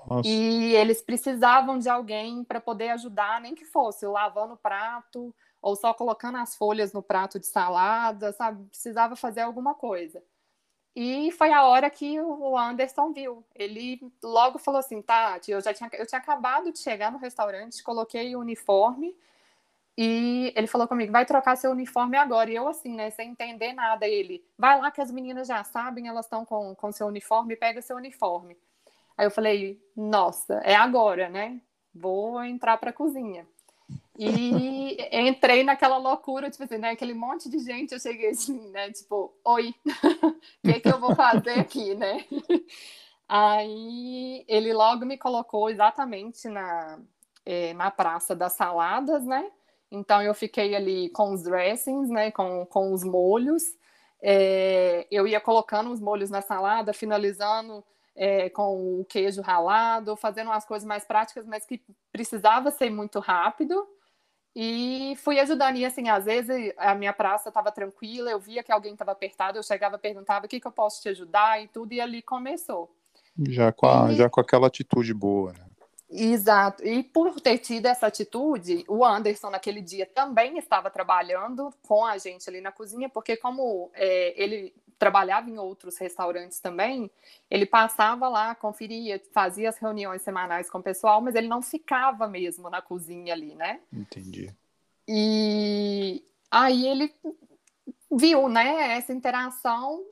[0.08, 0.28] Nossa.
[0.28, 5.74] E eles precisavam de alguém para poder ajudar, nem que fosse lavando o prato ou
[5.74, 8.64] só colocando as folhas no prato de salada, sabe?
[8.66, 10.22] Precisava fazer alguma coisa.
[10.94, 13.44] E foi a hora que o Anderson viu.
[13.54, 17.82] Ele logo falou assim: Tati, eu já tinha, eu tinha acabado de chegar no restaurante,
[17.82, 19.14] coloquei o uniforme.
[19.96, 22.50] E ele falou comigo: vai trocar seu uniforme agora.
[22.50, 24.06] E eu, assim, né, sem entender nada.
[24.06, 27.80] Ele: vai lá que as meninas já sabem, elas estão com, com seu uniforme, pega
[27.80, 28.56] seu uniforme.
[29.16, 31.60] Aí eu falei, nossa, é agora, né?
[31.94, 33.46] Vou entrar para a cozinha.
[34.18, 36.90] E entrei naquela loucura, tipo assim, né?
[36.90, 38.92] Aquele monte de gente, eu cheguei assim, né?
[38.92, 39.74] Tipo, oi,
[40.22, 40.32] o
[40.62, 42.26] que, é que eu vou fazer aqui, né?
[43.26, 47.00] Aí ele logo me colocou exatamente na,
[47.44, 49.50] é, na Praça das Saladas, né?
[49.98, 52.30] Então eu fiquei ali com os dressings, né?
[52.30, 53.62] Com, com os molhos.
[54.22, 60.48] É, eu ia colocando os molhos na salada, finalizando é, com o queijo ralado, fazendo
[60.48, 63.86] umas coisas mais práticas, mas que precisava ser muito rápido.
[64.58, 65.76] E fui ajudando.
[65.76, 69.58] E assim, às vezes a minha praça estava tranquila, eu via que alguém estava apertado,
[69.58, 72.90] eu chegava, perguntava o que, que eu posso te ajudar e tudo, e ali começou.
[73.50, 74.16] Já com, a, e...
[74.16, 75.65] já com aquela atitude boa, né?
[76.08, 76.84] Exato.
[76.86, 82.16] E por ter tido essa atitude, o Anderson naquele dia também estava trabalhando com a
[82.16, 87.10] gente ali na cozinha, porque como é, ele trabalhava em outros restaurantes também,
[87.50, 92.26] ele passava lá, conferia, fazia as reuniões semanais com o pessoal, mas ele não ficava
[92.26, 93.80] mesmo na cozinha ali, né?
[93.92, 94.54] Entendi.
[95.08, 97.14] E aí ele
[98.10, 100.02] viu, né, essa interação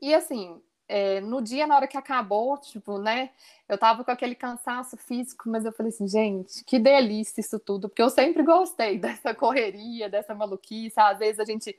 [0.00, 3.30] e assim, é, no dia, na hora que acabou, tipo, né,
[3.68, 7.88] eu tava com aquele cansaço físico, mas eu falei assim, gente, que delícia isso tudo,
[7.88, 11.76] porque eu sempre gostei dessa correria, dessa maluquice, às vezes a gente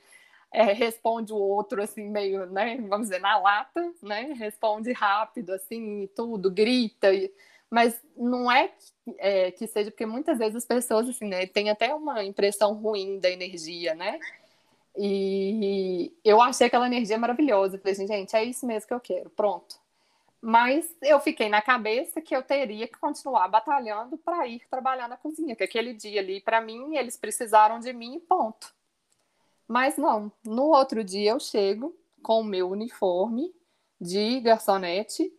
[0.52, 6.08] é, responde o outro assim meio, né, vamos dizer, na lata, né, responde rápido assim,
[6.14, 7.32] tudo, grita, e...
[7.70, 11.70] mas não é que, é que, seja porque muitas vezes as pessoas assim, né, têm
[11.70, 14.18] até uma impressão ruim da energia, né?
[14.98, 19.30] E eu achei aquela energia maravilhosa, falei assim, gente, é isso mesmo que eu quero,
[19.30, 19.78] pronto.
[20.40, 25.16] Mas eu fiquei na cabeça que eu teria que continuar batalhando para ir trabalhar na
[25.16, 28.74] cozinha, que aquele dia ali, para mim, eles precisaram de mim, ponto.
[29.68, 33.52] Mas não, no outro dia eu chego com o meu uniforme
[34.00, 35.32] de garçonete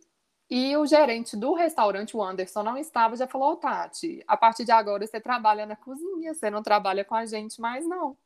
[0.50, 4.64] e o gerente do restaurante, o Anderson, não estava, já falou, oh, Tati, a partir
[4.64, 8.16] de agora você trabalha na cozinha, você não trabalha com a gente mais, não.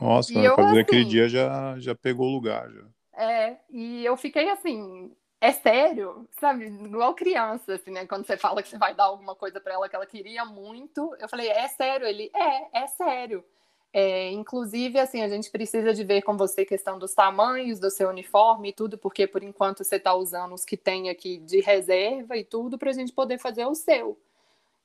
[0.00, 2.70] Nossa, e eu, fazer assim, aquele dia já, já pegou o lugar.
[2.70, 2.82] Já.
[3.16, 6.66] É, e eu fiquei assim, é sério, sabe?
[6.66, 8.06] Igual criança, assim, né?
[8.06, 11.14] Quando você fala que você vai dar alguma coisa para ela que ela queria muito,
[11.18, 12.06] eu falei, é sério?
[12.06, 13.44] Ele, é, é sério.
[13.92, 18.10] É, inclusive, assim, a gente precisa de ver com você questão dos tamanhos do seu
[18.10, 22.36] uniforme e tudo, porque por enquanto você está usando os que tem aqui de reserva
[22.36, 24.18] e tudo para a gente poder fazer o seu.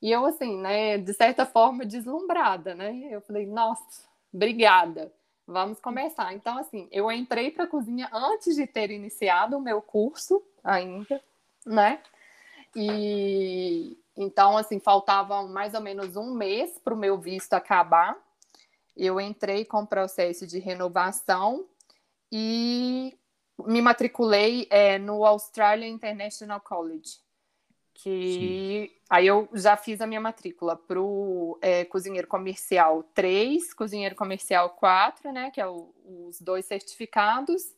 [0.02, 3.10] E eu, assim, né, de certa forma, deslumbrada, né?
[3.12, 5.14] Eu falei, nossa, obrigada,
[5.48, 6.34] vamos começar.
[6.34, 11.22] Então, assim, eu entrei para a cozinha antes de ter iniciado o meu curso ainda,
[11.66, 12.02] né?
[12.76, 18.18] E então, assim, faltava mais ou menos um mês para o meu visto acabar
[18.96, 21.66] eu entrei com o processo de renovação
[22.32, 23.18] e
[23.66, 27.20] me matriculei é, no Australia International College,
[28.04, 28.96] que Sim.
[29.10, 34.72] aí eu já fiz a minha matrícula para o é, cozinheiro comercial 3, cozinheiro comercial
[34.72, 37.76] 4, né, que é o, os dois certificados,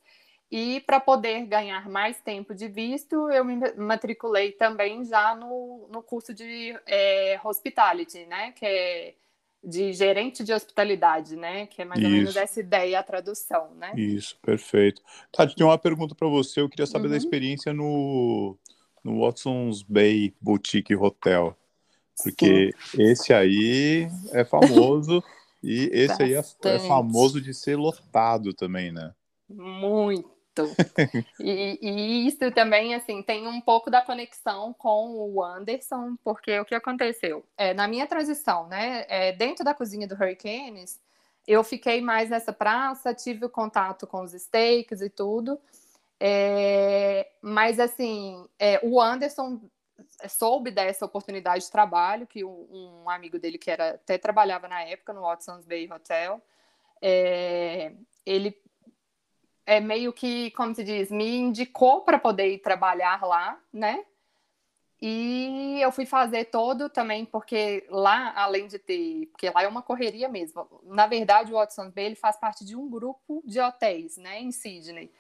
[0.56, 6.04] e para poder ganhar mais tempo de visto, eu me matriculei também já no, no
[6.04, 8.52] curso de é, hospitality, né?
[8.52, 9.16] Que é
[9.64, 11.66] de gerente de hospitalidade, né?
[11.66, 12.08] Que é mais Isso.
[12.08, 13.94] ou menos essa ideia, a tradução, né?
[13.98, 15.02] Isso, perfeito.
[15.32, 16.62] Tati, tem uma pergunta para você.
[16.62, 17.12] Eu queria saber uhum.
[17.14, 18.56] da experiência no,
[19.04, 21.56] no Watson's Bay Boutique Hotel.
[22.22, 23.04] Porque Sim.
[23.04, 25.24] esse aí é famoso
[25.64, 26.68] e esse Bastante.
[26.68, 29.14] aí é, é famoso de ser lotado também, né?
[29.50, 30.34] Muito
[31.40, 36.66] e, e, isso também, assim, tem um pouco da conexão com o Anderson, porque o
[36.66, 37.44] que aconteceu?
[37.58, 41.00] É, na minha transição, né, é, dentro da cozinha do Hurricanes,
[41.48, 45.60] eu fiquei mais nessa praça, tive o contato com os steaks e tudo,
[46.26, 49.60] é, mas, assim, é, o Anderson
[50.30, 54.82] soube dessa oportunidade de trabalho, que um, um, amigo dele, que era até trabalhava na
[54.84, 56.42] época no Watson's Bay Hotel,
[57.02, 57.92] é,
[58.26, 58.58] ele
[59.66, 64.06] é meio que, como se diz, me indicou para poder ir trabalhar lá, né?
[65.02, 69.82] E eu fui fazer todo também, porque lá, além de ter, porque lá é uma
[69.82, 70.66] correria mesmo.
[70.86, 74.54] Na verdade, o Watson's Bay ele faz parte de um grupo de hotéis, né, em
[74.54, 75.12] Sydney.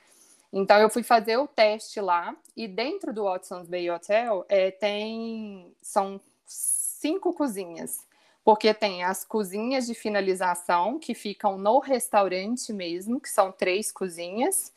[0.53, 5.75] Então eu fui fazer o teste lá e dentro do Watson's Bay Hotel é, tem
[5.81, 8.05] são cinco cozinhas
[8.43, 14.73] porque tem as cozinhas de finalização que ficam no restaurante mesmo, que são três cozinhas,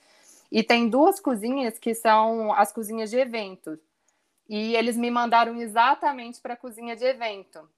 [0.50, 3.78] e tem duas cozinhas que são as cozinhas de evento.
[4.48, 7.68] E eles me mandaram exatamente para a cozinha de evento,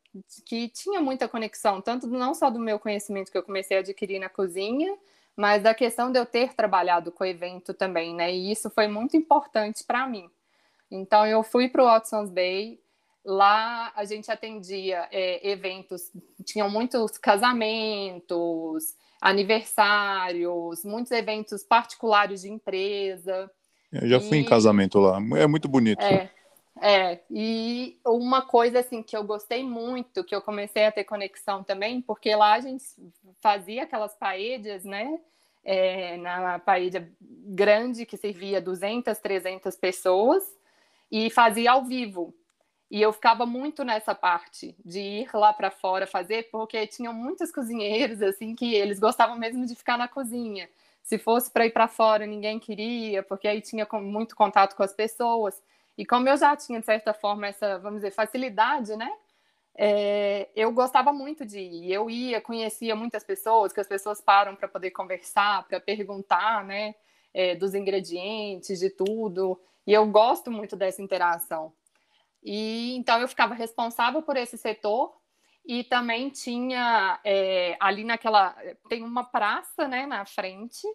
[0.45, 4.19] que tinha muita conexão, tanto não só do meu conhecimento que eu comecei a adquirir
[4.19, 4.95] na cozinha,
[5.39, 8.35] mas da questão de eu ter trabalhado com evento também, né?
[8.35, 10.29] E isso foi muito importante para mim.
[10.91, 12.79] Então eu fui para o Watson's Bay,
[13.31, 16.11] Lá a gente atendia é, eventos,
[16.47, 23.51] tinham muitos casamentos, aniversários, muitos eventos particulares de empresa.
[23.93, 24.21] Eu já e...
[24.27, 26.01] fui em casamento lá, é muito bonito.
[26.03, 26.31] É,
[26.81, 31.63] é, e uma coisa assim que eu gostei muito, que eu comecei a ter conexão
[31.65, 32.85] também, porque lá a gente
[33.41, 35.19] fazia aquelas paedes, né?
[35.65, 40.43] É, na paella grande que servia 200, 300 pessoas
[41.11, 42.35] e fazia ao vivo.
[42.91, 47.53] E eu ficava muito nessa parte de ir lá para fora fazer, porque tinham muitos
[47.53, 50.69] cozinheiros assim que eles gostavam mesmo de ficar na cozinha.
[51.03, 54.93] Se fosse para ir para fora, ninguém queria, porque aí tinha muito contato com as
[54.93, 55.61] pessoas.
[55.99, 59.13] E como eu já tinha de certa forma essa, vamos dizer, facilidade, né?
[59.75, 61.93] É, eu gostava muito de ir.
[61.93, 66.95] Eu ia, conhecia muitas pessoas, que as pessoas param para poder conversar, para perguntar, né?
[67.35, 69.61] É, dos ingredientes, de tudo.
[69.85, 71.73] E eu gosto muito dessa interação.
[72.45, 75.17] E então eu ficava responsável por esse setor
[75.67, 78.57] e também tinha é, ali naquela
[78.89, 80.87] tem uma praça né na frente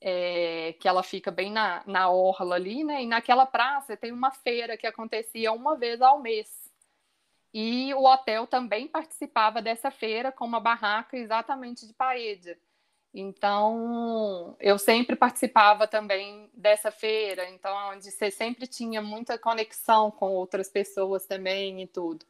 [0.00, 3.02] é, que ela fica bem na, na orla ali né?
[3.02, 6.48] E naquela praça tem uma feira que acontecia uma vez ao mês.
[7.52, 12.56] E o hotel também participava dessa feira com uma barraca exatamente de paella
[13.12, 20.30] então, eu sempre participava também dessa feira, então onde você sempre tinha muita conexão com
[20.32, 22.24] outras pessoas também e tudo.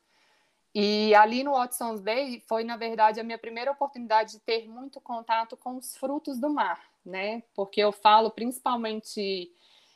[0.75, 5.01] E ali no Watson's Bay foi, na verdade, a minha primeira oportunidade de ter muito
[5.01, 7.43] contato com os frutos do mar, né?
[7.55, 9.51] Porque eu falo principalmente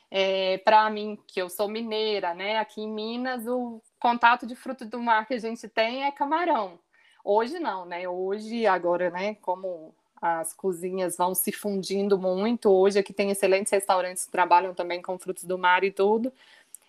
[0.09, 2.57] é, para mim, que eu sou mineira, né?
[2.57, 6.79] Aqui em Minas, o contato de fruto do mar que a gente tem é camarão.
[7.23, 8.07] Hoje não, né?
[8.07, 9.35] Hoje, agora, né?
[9.35, 12.69] Como as cozinhas vão se fundindo muito.
[12.69, 16.31] Hoje aqui tem excelentes restaurantes que trabalham também com frutos do mar e tudo.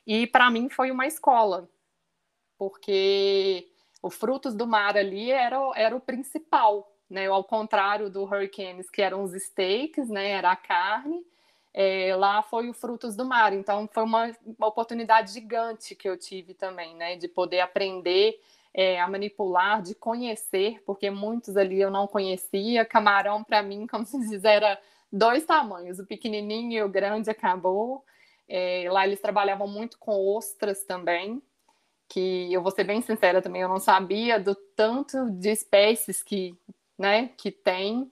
[0.06, 1.68] E para mim foi uma escola,
[2.58, 3.68] porque
[4.04, 7.26] o frutos do mar ali era, era o principal, né?
[7.26, 10.32] Ao contrário do Hurricanes, que eram os steaks, né?
[10.32, 11.24] Era a carne.
[11.72, 13.54] É, lá foi o frutos do mar.
[13.54, 17.16] Então foi uma, uma oportunidade gigante que eu tive também, né?
[17.16, 18.38] De poder aprender
[18.74, 22.84] é, a manipular, de conhecer, porque muitos ali eu não conhecia.
[22.84, 24.78] Camarão, para mim, como se diz, era
[25.10, 28.04] dois tamanhos, o pequenininho e o grande acabou.
[28.46, 31.42] É, lá eles trabalhavam muito com ostras também,
[32.14, 36.56] que eu vou ser bem sincera também, eu não sabia do tanto de espécies que,
[36.96, 38.08] né, que tem.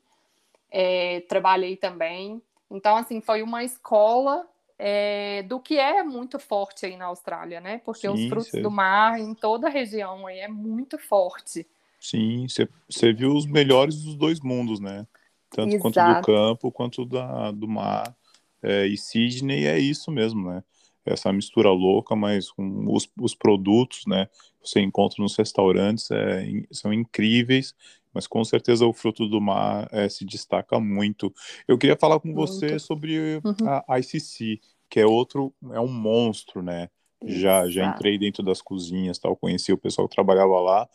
[0.69, 2.43] É, trabalhei também.
[2.69, 4.45] Então, assim, foi uma escola
[4.77, 7.81] é, do que é muito forte aí na Austrália, né?
[7.85, 8.61] Porque Sim, os frutos cê...
[8.61, 11.65] do mar em toda a região aí é muito forte.
[12.01, 12.47] Sim,
[12.89, 15.07] você viu os melhores dos dois mundos, né?
[15.51, 15.83] Tanto Exato.
[15.83, 18.17] quanto do campo quanto da, do mar.
[18.61, 20.65] É, e Sydney é isso mesmo, né?
[21.05, 24.27] Essa mistura louca, mas com os, os produtos, né?
[24.61, 27.75] Que você encontra nos restaurantes é, são incríveis,
[28.15, 31.33] mas com certeza o fruto do mar é, se destaca muito.
[31.67, 32.41] Eu queria falar com muito.
[32.41, 33.83] você sobre uhum.
[33.89, 36.89] a ICC, que é outro, é um monstro, né?
[37.25, 40.89] Já, já entrei dentro das cozinhas, tal, conheci o pessoal que trabalhava lá.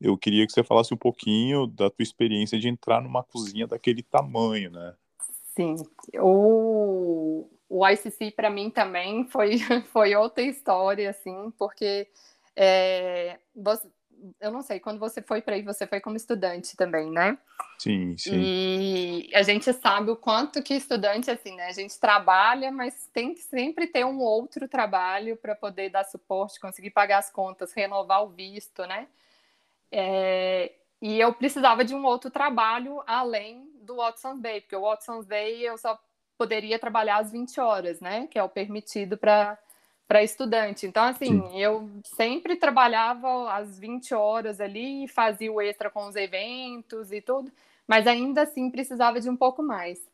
[0.00, 4.02] Eu queria que você falasse um pouquinho da tua experiência de entrar numa cozinha daquele
[4.02, 4.94] tamanho, né?
[5.56, 5.74] Sim,
[6.18, 9.58] o, o ICC para mim também foi,
[9.92, 12.08] foi outra história, assim, porque
[12.56, 13.88] é, você,
[14.40, 17.38] eu não sei, quando você foi para aí, você foi como estudante também, né?
[17.78, 18.32] Sim, sim.
[18.34, 21.68] E a gente sabe o quanto que estudante, assim, né?
[21.68, 26.58] A gente trabalha, mas tem que sempre ter um outro trabalho para poder dar suporte,
[26.58, 29.06] conseguir pagar as contas, renovar o visto, né?
[29.92, 35.24] É, e eu precisava de um outro trabalho além do Watson's Bay, porque o Watson's
[35.24, 35.98] Bay eu só
[36.40, 38.26] poderia trabalhar às 20 horas, né?
[38.28, 39.58] Que é o permitido para
[40.08, 40.86] para estudante.
[40.88, 41.60] Então, assim, Sim.
[41.60, 47.52] eu sempre trabalhava às 20 horas ali, fazia o extra com os eventos e tudo,
[47.86, 50.04] mas ainda assim precisava de um pouco mais.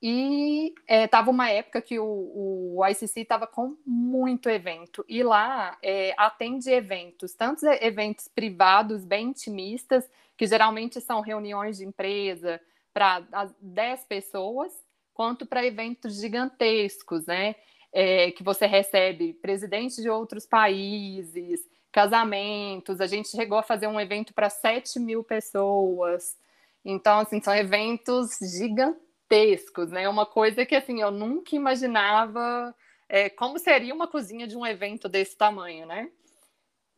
[0.00, 5.76] E estava é, uma época que o, o ICC estava com muito evento, e lá
[5.82, 12.60] é, atende eventos, tantos eventos privados bem intimistas, que geralmente são reuniões de empresa
[12.92, 13.24] para
[13.60, 14.83] 10 pessoas,
[15.14, 17.54] quanto para eventos gigantescos, né?
[17.94, 21.60] é, que você recebe presidentes de outros países,
[21.92, 23.00] casamentos.
[23.00, 26.36] A gente chegou a fazer um evento para 7 mil pessoas.
[26.84, 30.08] Então, assim, são eventos gigantescos, né?
[30.08, 32.74] Uma coisa que, assim, eu nunca imaginava
[33.08, 36.10] é, como seria uma cozinha de um evento desse tamanho, né?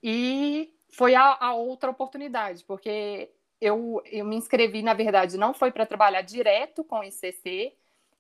[0.03, 5.71] E foi a, a outra oportunidade, porque eu, eu me inscrevi, na verdade, não foi
[5.71, 7.75] para trabalhar direto com o ICC,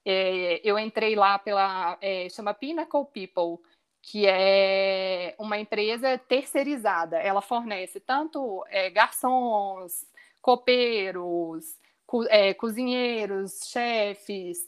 [0.08, 3.60] é, eu entrei lá pela é, chama Pinnacle People,
[4.00, 7.18] que é uma empresa terceirizada.
[7.18, 10.06] Ela fornece tanto é, garçons,
[10.40, 11.76] copeiros,
[12.06, 14.58] co é, cozinheiros, chefes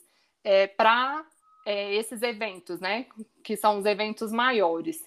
[0.43, 1.25] é, para
[1.65, 3.05] é, esses eventos, né?
[3.41, 5.01] Que são os eventos maiores.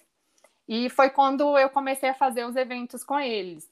[0.67, 3.71] E foi quando eu comecei a fazer os eventos com eles.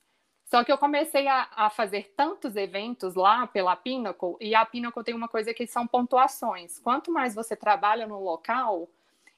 [0.51, 5.05] Só que eu comecei a, a, fazer tantos eventos lá pela Pinnacle, e a Pinnacle
[5.05, 6.81] tem uma coisa que são pontuações.
[6.81, 8.89] Quanto mais você trabalha no local,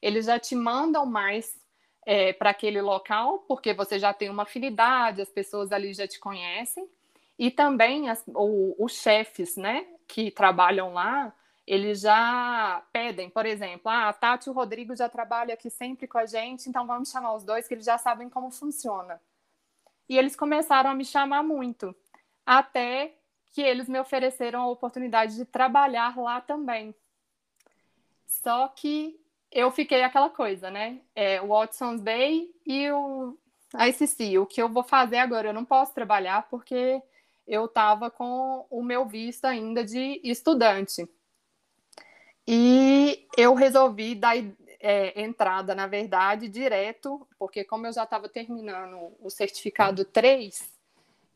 [0.01, 1.55] eles já te mandam mais
[2.03, 6.19] é, para aquele local, porque você já tem uma afinidade, as pessoas ali já te
[6.19, 6.89] conhecem.
[7.37, 11.31] E também as, o, os chefes, né, que trabalham lá,
[11.67, 16.07] eles já pedem, por exemplo, ah, a Tati e o Rodrigo já trabalham aqui sempre
[16.07, 19.21] com a gente, então vamos chamar os dois, que eles já sabem como funciona.
[20.07, 21.95] E eles começaram a me chamar muito,
[22.45, 23.13] até
[23.53, 26.93] que eles me ofereceram a oportunidade de trabalhar lá também.
[28.25, 29.19] Só que
[29.51, 30.99] eu fiquei aquela coisa, né?
[31.15, 33.37] É, o Watson's Bay e o
[33.73, 34.39] ICC.
[34.39, 35.49] O que eu vou fazer agora?
[35.49, 37.01] Eu não posso trabalhar porque
[37.47, 41.07] eu estava com o meu visto ainda de estudante.
[42.47, 44.35] E eu resolvi dar
[44.83, 50.73] é, entrada, na verdade, direto, porque como eu já estava terminando o certificado 3,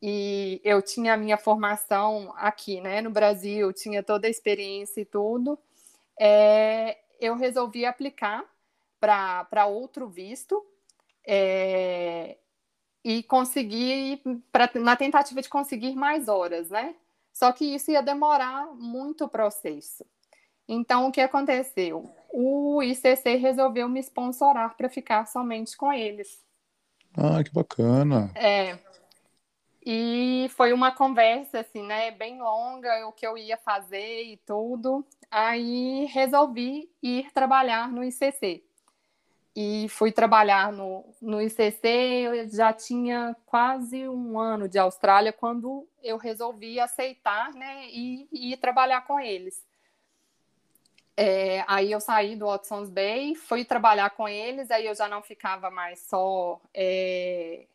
[0.02, 5.06] e eu tinha a minha formação aqui, né, no Brasil, tinha toda a experiência e
[5.06, 5.58] tudo,
[6.20, 8.44] é, eu resolvi aplicar
[9.00, 10.66] para outro visto
[11.26, 12.36] é,
[13.02, 14.22] e conseguir,
[14.52, 16.96] pra, na tentativa de conseguir mais horas, né?
[17.32, 20.06] Só que isso ia demorar muito o processo.
[20.68, 22.14] Então, o que aconteceu?
[22.32, 26.46] O ICC resolveu me sponsorar para ficar somente com eles.
[27.16, 28.32] Ah, que bacana.
[28.36, 28.78] É.
[29.90, 35.06] E foi uma conversa, assim, né, bem longa, o que eu ia fazer e tudo.
[35.32, 38.64] Aí resolvi ir trabalhar no ICC.
[39.56, 45.88] E fui trabalhar no, no ICC, eu já tinha quase um ano de Austrália quando
[46.04, 49.66] eu resolvi aceitar, né, e, e ir trabalhar com eles.
[51.20, 55.24] É, aí eu saí do Watson's Bay, fui trabalhar com eles, aí eu já não
[55.24, 57.66] ficava mais só, é,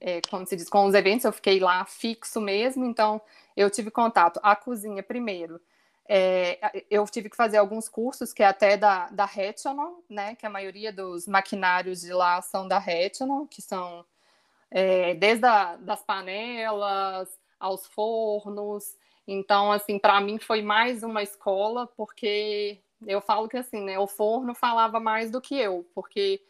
[0.00, 3.20] é, como se diz, com os eventos, eu fiquei lá fixo mesmo, então
[3.54, 4.40] eu tive contato.
[4.42, 5.60] A cozinha, primeiro,
[6.08, 6.58] é,
[6.90, 10.50] eu tive que fazer alguns cursos, que é até da, da Retinol, né, que a
[10.50, 14.06] maioria dos maquinários de lá são da Retinol, que são
[14.70, 17.28] é, desde a, das panelas
[17.60, 18.96] aos fornos,
[19.26, 24.06] então, assim, para mim foi mais uma escola, porque eu falo que assim, né, o
[24.06, 26.40] forno falava mais do que eu, porque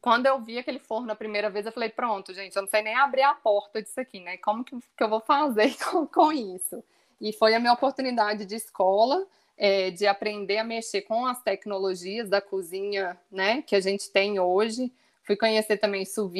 [0.00, 2.82] quando eu vi aquele forno a primeira vez, eu falei, pronto, gente, eu não sei
[2.82, 4.36] nem abrir a porta disso aqui, né?
[4.38, 6.82] Como que, que eu vou fazer com, com isso?
[7.20, 9.26] E foi a minha oportunidade de escola.
[9.58, 14.38] é, de aprender a mexer com as tecnologias da cozinha, né, que a gente tem
[14.38, 14.92] hoje.
[15.24, 16.32] Fui conhecer também sous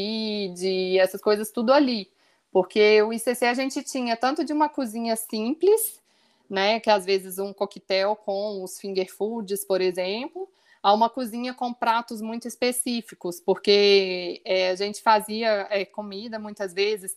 [0.99, 2.09] essas coisas tudo ali.
[2.51, 6.01] Porque o ICC a gente tinha tanto de uma cozinha simples,
[6.49, 10.49] né, que às vezes um coquetel com os finger foods, por exemplo,
[10.83, 16.73] a uma cozinha com pratos muito específicos, porque é, a gente fazia é, comida muitas
[16.73, 17.17] vezes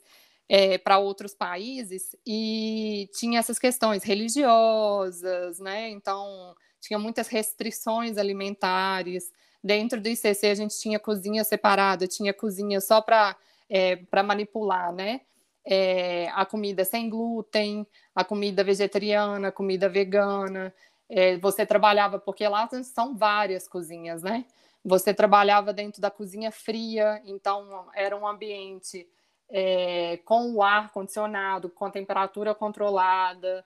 [0.49, 5.89] é, para outros países e tinha essas questões religiosas, né?
[5.89, 9.31] Então tinha muitas restrições alimentares.
[9.63, 13.37] Dentro do ICC a gente tinha cozinha separada, tinha cozinha só para
[13.71, 15.21] é, para manipular, né?
[15.63, 20.73] É, a comida sem glúten, a comida vegetariana, a comida vegana.
[21.07, 24.45] É, você trabalhava, porque lá são várias cozinhas, né?
[24.83, 29.07] Você trabalhava dentro da cozinha fria, então era um ambiente
[29.49, 33.63] é, com o ar condicionado, com temperatura controlada.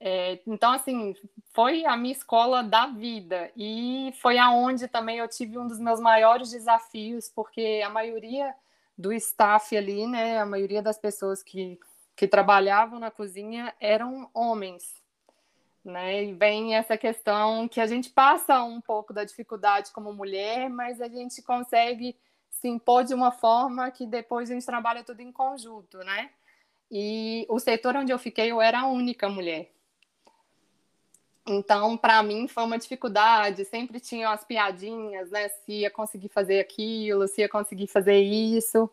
[0.00, 1.14] É, então, assim,
[1.52, 6.00] foi a minha escola da vida e foi aonde também eu tive um dos meus
[6.00, 8.54] maiores desafios, porque a maioria
[8.98, 11.78] do staff ali, né, a maioria das pessoas que,
[12.16, 15.00] que trabalhavam na cozinha eram homens,
[15.84, 20.68] né, e vem essa questão que a gente passa um pouco da dificuldade como mulher,
[20.68, 22.16] mas a gente consegue
[22.50, 26.30] se impor de uma forma que depois a gente trabalha tudo em conjunto, né?
[26.90, 29.70] E o setor onde eu fiquei, eu era a única mulher.
[31.48, 33.64] Então, para mim, foi uma dificuldade.
[33.64, 35.48] Sempre tinha as piadinhas, né?
[35.48, 38.90] Se ia conseguir fazer aquilo, se ia conseguir fazer isso.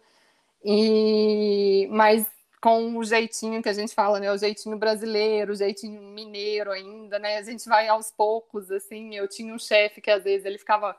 [0.63, 2.25] E mas
[2.61, 4.31] com o jeitinho que a gente fala, né?
[4.31, 7.37] O jeitinho brasileiro, o jeitinho mineiro ainda, né?
[7.37, 9.15] A gente vai aos poucos, assim.
[9.15, 10.97] Eu tinha um chefe que às vezes ele ficava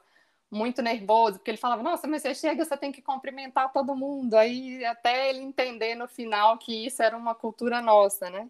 [0.50, 4.34] muito nervoso, porque ele falava, nossa, mas você chega, você tem que cumprimentar todo mundo.
[4.34, 8.48] Aí até ele entender no final que isso era uma cultura nossa, né?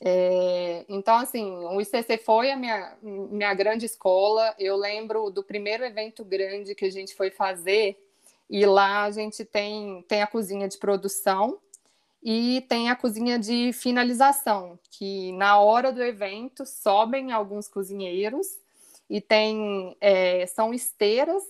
[0.00, 4.54] É, então, assim, o ICC foi a minha, minha grande escola.
[4.58, 7.98] Eu lembro do primeiro evento grande que a gente foi fazer,
[8.48, 11.58] e lá a gente tem, tem a cozinha de produção
[12.22, 18.58] e tem a cozinha de finalização, que na hora do evento sobem alguns cozinheiros
[19.08, 21.42] e tem é, são esteiras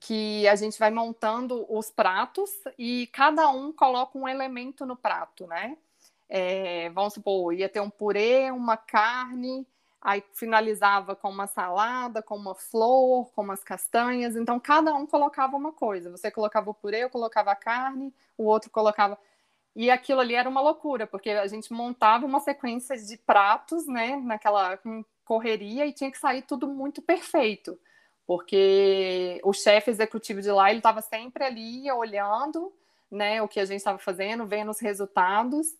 [0.00, 5.46] que a gente vai montando os pratos e cada um coloca um elemento no prato,
[5.46, 5.78] né?
[6.28, 9.66] É, vamos supor, ia ter um purê, uma carne,
[10.00, 14.36] aí finalizava com uma salada, com uma flor, com umas castanhas.
[14.36, 16.10] Então cada um colocava uma coisa.
[16.10, 19.18] Você colocava o purê, eu colocava a carne, o outro colocava.
[19.74, 24.16] E aquilo ali era uma loucura, porque a gente montava uma sequência de pratos, né,
[24.16, 24.78] naquela
[25.24, 27.78] correria e tinha que sair tudo muito perfeito,
[28.26, 32.72] porque o chefe executivo de lá ele estava sempre ali olhando,
[33.10, 35.74] né, o que a gente estava fazendo, vendo os resultados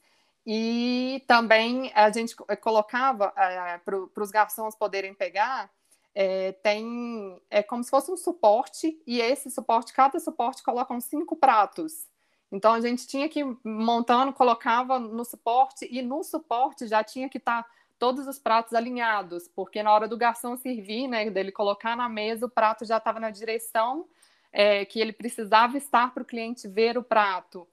[0.47, 5.71] e também a gente colocava é, para os garçons poderem pegar
[6.15, 11.05] é, tem é como se fosse um suporte e esse suporte cada suporte coloca uns
[11.05, 12.07] cinco pratos
[12.53, 17.39] então a gente tinha que montando colocava no suporte e no suporte já tinha que
[17.39, 17.69] estar tá
[17.99, 22.47] todos os pratos alinhados, porque na hora do garçom servir, né, dele colocar na mesa,
[22.47, 24.07] o prato já estava na direção
[24.53, 27.67] é, que ele precisava estar para o cliente ver o prato.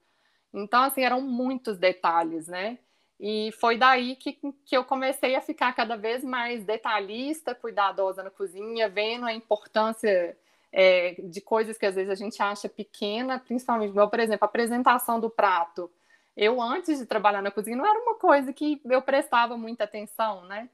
[0.52, 2.78] Então, assim, eram muitos detalhes, né?
[3.18, 8.30] E foi daí que, que eu comecei a ficar cada vez mais detalhista, cuidadosa na
[8.30, 10.36] cozinha, vendo a importância
[10.72, 15.20] é, de coisas que às vezes a gente acha pequena, principalmente, por exemplo, a apresentação
[15.20, 15.90] do prato
[16.36, 20.44] eu antes de trabalhar na cozinha não era uma coisa que eu prestava muita atenção,
[20.46, 20.68] né?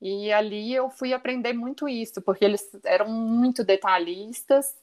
[0.00, 4.76] E ali eu fui aprender muito isso, porque eles eram muito detalhistas,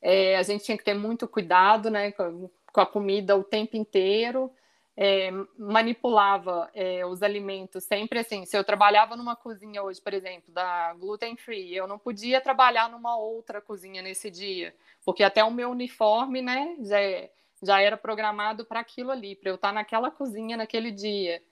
[0.00, 3.76] é, a gente tinha que ter muito cuidado, né, com, com a comida o tempo
[3.76, 4.52] inteiro,
[4.96, 8.44] é, manipulava é, os alimentos sempre assim.
[8.44, 12.90] Se eu trabalhava numa cozinha hoje, por exemplo, da gluten free, eu não podia trabalhar
[12.90, 17.30] numa outra cozinha nesse dia, porque até o meu uniforme, né, já é
[17.62, 21.42] já era programado para aquilo ali, para eu estar naquela cozinha naquele dia.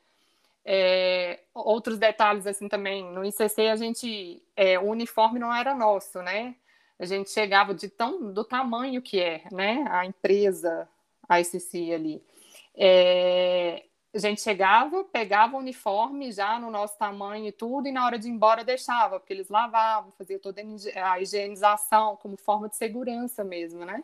[0.64, 6.20] É, outros detalhes assim também, no ICC a gente, é, o uniforme não era nosso,
[6.22, 6.56] né?
[6.98, 9.84] A gente chegava de tão do tamanho que é, né?
[9.88, 10.88] A empresa,
[11.28, 12.22] a ICC ali.
[12.76, 18.04] É, a gente chegava, pegava o uniforme já no nosso tamanho e tudo, e na
[18.04, 20.62] hora de ir embora deixava, porque eles lavavam, faziam toda
[20.94, 24.02] a higienização como forma de segurança mesmo, né?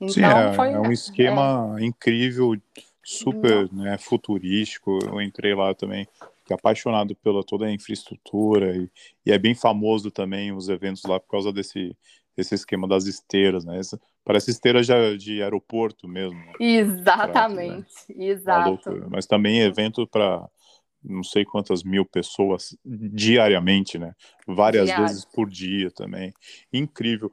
[0.00, 1.84] Então, Sim, é, foi, é um esquema é...
[1.84, 2.56] incrível,
[3.04, 4.98] super né, futurístico.
[5.04, 6.08] Eu entrei lá também,
[6.40, 8.90] fiquei apaixonado pela toda a infraestrutura e,
[9.24, 11.96] e, é bem famoso também os eventos lá por causa desse,
[12.36, 13.78] desse esquema das esteiras, né?
[13.78, 16.38] Essa, parece esteira de, de aeroporto mesmo.
[16.38, 16.52] Né?
[16.60, 18.26] Exatamente, né?
[18.26, 19.06] exato.
[19.10, 20.48] Mas também evento para
[21.02, 24.14] não sei quantas mil pessoas diariamente, né?
[24.46, 25.06] Várias Diário.
[25.06, 26.32] vezes por dia também.
[26.72, 27.30] Incrível.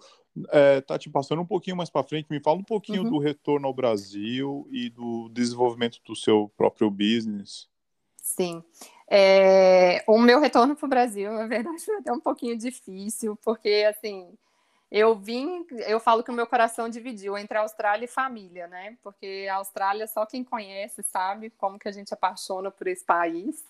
[0.51, 3.09] É, tá te passando um pouquinho mais para frente, me fala um pouquinho uhum.
[3.09, 7.67] do retorno ao Brasil e do desenvolvimento do seu próprio business.
[8.21, 8.63] Sim.
[9.09, 13.85] É, o meu retorno para o Brasil, na verdade, foi até um pouquinho difícil, porque
[13.89, 14.37] assim
[14.91, 18.97] eu vim, eu falo que o meu coração dividiu entre Austrália e família, né?
[19.03, 23.63] Porque a Austrália só quem conhece sabe como que a gente apaixona por esse país.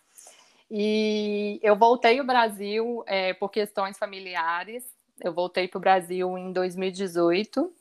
[0.72, 4.86] E eu voltei ao Brasil é, por questões familiares.
[5.20, 7.74] Eu voltei para o Brasil em 2018.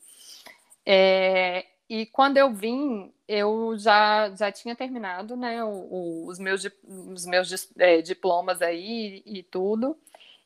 [0.85, 6.67] É, e quando eu vim, eu já, já tinha terminado né, o, o, os meus,
[6.85, 9.95] os meus é, diplomas aí e tudo.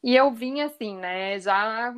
[0.04, 1.96] E eu vim assim, né, já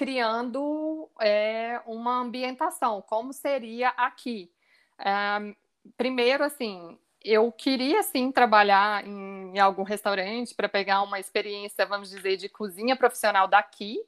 [0.00, 4.50] criando é, uma ambientação, como seria aqui.
[4.98, 5.54] É,
[5.94, 12.08] primeiro, assim, eu queria sim trabalhar em, em algum restaurante para pegar uma experiência, vamos
[12.08, 14.02] dizer, de cozinha profissional daqui,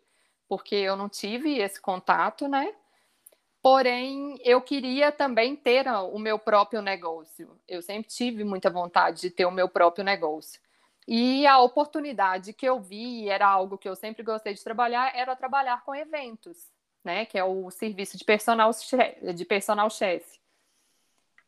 [0.49, 2.73] porque eu não tive esse contato, né?
[3.61, 7.55] Porém, eu queria também ter o meu próprio negócio.
[7.69, 10.59] Eu sempre tive muita vontade de ter o meu próprio negócio.
[11.07, 15.35] E a oportunidade que eu vi, era algo que eu sempre gostei de trabalhar, era
[15.35, 16.71] trabalhar com eventos,
[17.05, 17.27] né?
[17.27, 20.41] Que é o serviço de personal chef, de personal chef.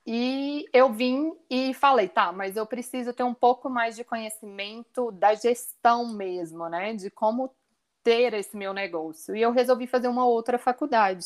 [0.06, 5.10] E eu vim e falei, tá, mas eu preciso ter um pouco mais de conhecimento
[5.12, 6.92] da gestão mesmo, né?
[6.94, 7.54] De como
[8.02, 9.34] ter esse meu negócio.
[9.34, 11.24] E eu resolvi fazer uma outra faculdade.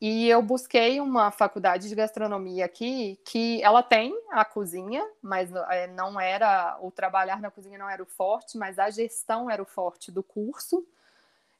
[0.00, 5.86] E eu busquei uma faculdade de gastronomia aqui que ela tem a cozinha, mas é,
[5.86, 9.66] não era o trabalhar na cozinha não era o forte, mas a gestão era o
[9.66, 10.86] forte do curso.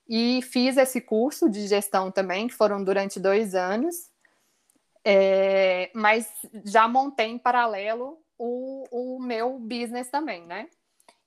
[0.09, 4.11] E fiz esse curso de gestão também, que foram durante dois anos.
[5.03, 6.31] É, mas
[6.65, 10.69] já montei em paralelo o, o meu business também, né?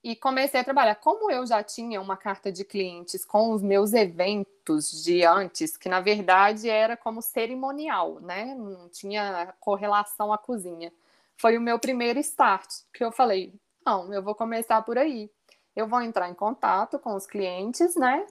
[0.03, 0.95] E comecei a trabalhar.
[0.95, 5.89] Como eu já tinha uma carta de clientes com os meus eventos de antes, que
[5.89, 8.55] na verdade era como cerimonial, né?
[8.55, 10.91] Não tinha correlação à cozinha.
[11.37, 13.53] Foi o meu primeiro start, que eu falei:
[13.85, 15.29] não, eu vou começar por aí.
[15.75, 18.25] Eu vou entrar em contato com os clientes, né?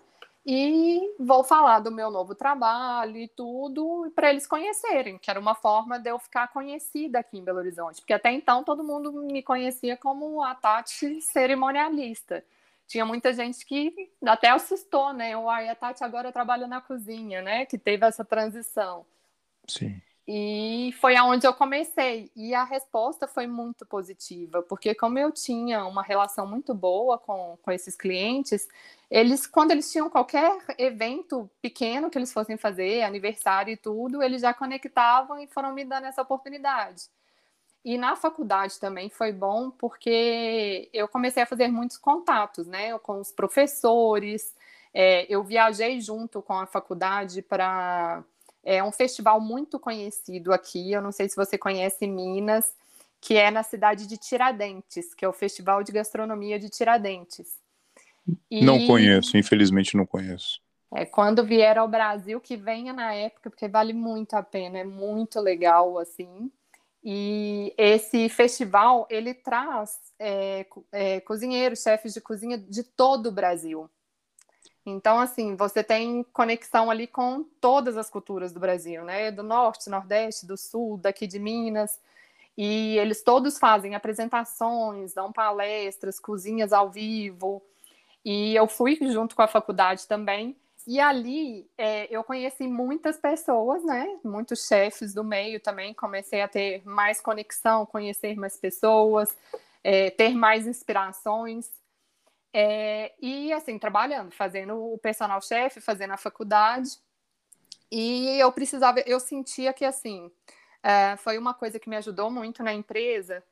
[0.51, 5.55] E vou falar do meu novo trabalho e tudo para eles conhecerem, que era uma
[5.55, 9.43] forma de eu ficar conhecida aqui em Belo Horizonte, porque até então todo mundo me
[9.43, 12.43] conhecia como a Tati cerimonialista.
[12.87, 15.37] Tinha muita gente que até assustou, né?
[15.37, 17.67] Uai, a Tati agora trabalha na cozinha, né?
[17.67, 19.05] Que teve essa transição.
[19.69, 20.01] Sim.
[20.31, 22.31] E foi aonde eu comecei.
[22.37, 27.57] E a resposta foi muito positiva, porque como eu tinha uma relação muito boa com,
[27.63, 28.69] com esses clientes,
[29.11, 34.43] eles, quando eles tinham qualquer evento pequeno que eles fossem fazer, aniversário e tudo, eles
[34.43, 37.05] já conectavam e foram me dando essa oportunidade.
[37.83, 43.19] E na faculdade também foi bom, porque eu comecei a fazer muitos contatos, né, com
[43.19, 44.55] os professores.
[44.93, 48.23] É, eu viajei junto com a faculdade para
[48.65, 50.93] é um festival muito conhecido aqui.
[50.93, 52.75] Eu não sei se você conhece Minas,
[53.21, 57.59] que é na cidade de Tiradentes, que é o Festival de Gastronomia de Tiradentes.
[58.51, 58.65] E...
[58.65, 60.61] Não conheço, infelizmente não conheço.
[60.95, 64.85] É, quando vier ao Brasil, que venha na época, porque vale muito a pena, é
[64.85, 66.51] muito legal, assim.
[67.05, 73.89] E esse festival, ele traz é, é, cozinheiros, chefes de cozinha de todo o Brasil.
[74.91, 79.31] Então, assim, você tem conexão ali com todas as culturas do Brasil, né?
[79.31, 82.01] Do norte, nordeste, do sul, daqui de Minas.
[82.57, 87.63] E eles todos fazem apresentações, dão palestras, cozinhas ao vivo.
[88.25, 90.57] E eu fui junto com a faculdade também.
[90.87, 94.19] E ali é, eu conheci muitas pessoas, né?
[94.25, 95.95] Muitos chefes do meio também.
[95.95, 99.37] Comecei a ter mais conexão, conhecer mais pessoas,
[99.85, 101.71] é, ter mais inspirações.
[102.53, 106.99] É, e assim, trabalhando, fazendo o personal chefe, fazendo a faculdade.
[107.91, 110.31] E eu precisava, eu sentia que assim,
[110.83, 113.43] é, foi uma coisa que me ajudou muito na empresa,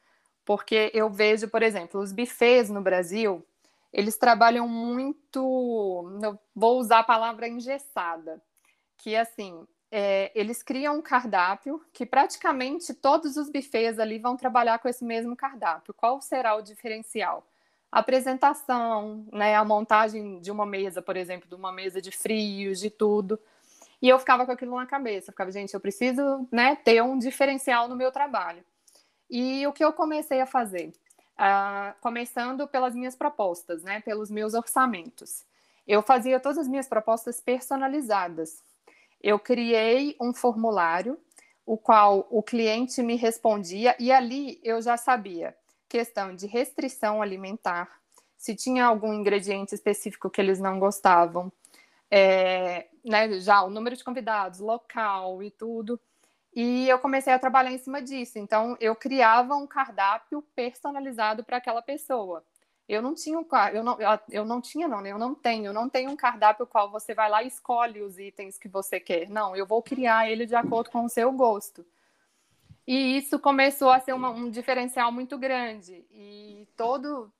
[0.44, 3.44] porque eu vejo, por exemplo, os bufês no Brasil,
[3.92, 8.42] eles trabalham muito, vou usar a palavra engessada,
[8.98, 14.78] que assim, é, eles criam um cardápio que praticamente todos os bufês ali vão trabalhar
[14.78, 15.94] com esse mesmo cardápio.
[15.94, 17.46] Qual será o diferencial?
[17.98, 22.90] Apresentação, né, a montagem de uma mesa, por exemplo, de uma mesa de frios, de
[22.90, 23.40] tudo.
[24.02, 27.18] E eu ficava com aquilo na cabeça, eu ficava, gente, eu preciso, né, ter um
[27.18, 28.62] diferencial no meu trabalho.
[29.30, 30.92] E o que eu comecei a fazer?
[31.38, 35.46] Uh, começando pelas minhas propostas, né, pelos meus orçamentos.
[35.88, 38.62] Eu fazia todas as minhas propostas personalizadas.
[39.22, 41.18] Eu criei um formulário,
[41.64, 45.56] o qual o cliente me respondia, e ali eu já sabia
[45.88, 48.00] questão de restrição alimentar,
[48.36, 51.52] se tinha algum ingrediente específico que eles não gostavam,
[52.10, 55.98] é, né, já o número de convidados, local e tudo.
[56.54, 58.38] E eu comecei a trabalhar em cima disso.
[58.38, 62.42] Então, eu criava um cardápio personalizado para aquela pessoa.
[62.88, 63.36] Eu não tinha
[63.72, 63.98] eu não,
[64.30, 65.10] eu não tinha, não, né?
[65.10, 68.18] Eu não tenho, eu não tenho um cardápio qual você vai lá e escolhe os
[68.18, 69.28] itens que você quer.
[69.28, 71.84] Não, eu vou criar ele de acordo com o seu gosto.
[72.86, 76.04] E isso começou a ser uma, um diferencial muito grande.
[76.10, 77.32] E todo,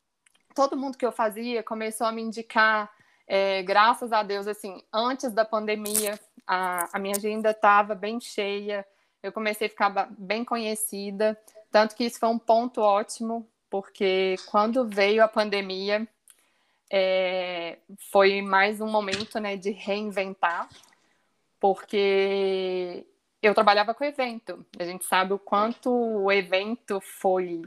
[0.54, 2.90] todo mundo que eu fazia começou a me indicar,
[3.26, 8.86] é, graças a Deus, assim, antes da pandemia, a, a minha agenda estava bem cheia,
[9.22, 11.38] eu comecei a ficar bem conhecida,
[11.70, 16.06] tanto que isso foi um ponto ótimo, porque quando veio a pandemia,
[16.90, 17.78] é,
[18.10, 20.68] foi mais um momento né, de reinventar,
[21.58, 23.06] porque
[23.42, 24.64] eu trabalhava com evento.
[24.78, 27.62] A gente sabe o quanto o evento foi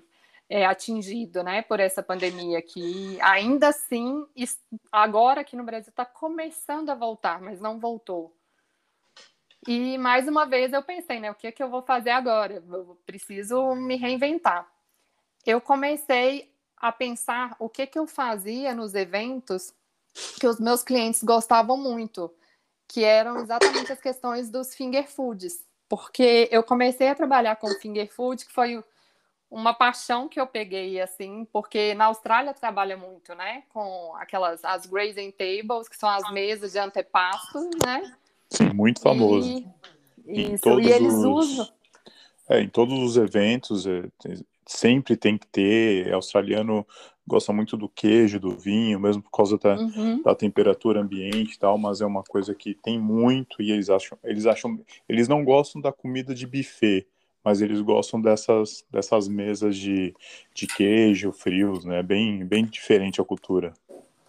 [0.50, 4.26] é, atingido né, por essa pandemia, que ainda assim,
[4.92, 8.36] agora aqui no Brasil está começando a voltar, mas não voltou.
[9.68, 12.64] E mais uma vez eu pensei, né, o que é que eu vou fazer agora?
[12.68, 14.68] Eu preciso me reinventar.
[15.46, 19.74] Eu comecei a pensar o que que eu fazia nos eventos
[20.40, 22.34] que os meus clientes gostavam muito,
[22.90, 28.08] que eram exatamente as questões dos finger foods porque eu comecei a trabalhar com finger
[28.14, 28.82] food, que foi
[29.50, 34.86] uma paixão que eu peguei, assim, porque na Austrália trabalha muito, né, com aquelas, as
[34.86, 38.16] grazing tables, que são as mesas de antepasto, né?
[38.52, 39.66] Sim, muito famoso.
[40.28, 41.68] E, isso, e eles os, usam...
[42.48, 44.04] É, em todos os eventos, é,
[44.68, 46.86] sempre tem que ter, é australiano
[47.30, 50.22] gosta muito do queijo, do vinho, mesmo por causa da, uhum.
[50.24, 54.18] da temperatura ambiente e tal, mas é uma coisa que tem muito e eles acham,
[54.24, 57.08] eles acham, eles não gostam da comida de buffet,
[57.44, 60.14] mas eles gostam dessas, dessas mesas de,
[60.54, 62.04] de queijo, frios, né?
[62.04, 63.74] Bem, bem diferente a cultura.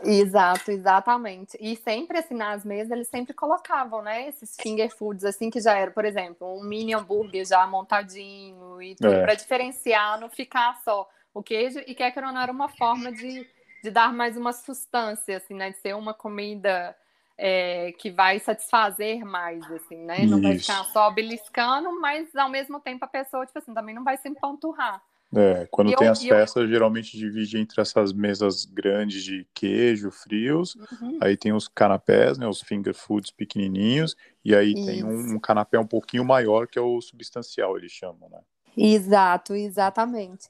[0.02, 1.58] Exato, exatamente.
[1.60, 5.76] E sempre assim nas mesas eles sempre colocavam, né, esses finger foods assim que já
[5.76, 9.22] era, por exemplo, um mini hambúrguer já montadinho e tudo é.
[9.22, 13.46] para diferenciar, não ficar só o queijo e quer era uma forma de,
[13.82, 15.70] de dar mais uma substância, assim, né?
[15.70, 16.96] De ser uma comida
[17.38, 20.26] é, que vai satisfazer mais, assim, né?
[20.26, 24.04] Não vai ficar só beliscando, mas ao mesmo tempo a pessoa, tipo assim, também não
[24.04, 25.02] vai se empanturrar.
[25.34, 26.68] É, quando e tem eu, as festas, eu...
[26.68, 31.18] geralmente divide entre essas mesas grandes de queijo, frios, uhum.
[31.22, 34.86] aí tem os canapés, né, os finger foods pequenininhos, e aí Isso.
[34.86, 38.40] tem um, um, canapé um pouquinho maior, que é o substancial, eles chamam, né?
[38.76, 40.48] Exato, exatamente.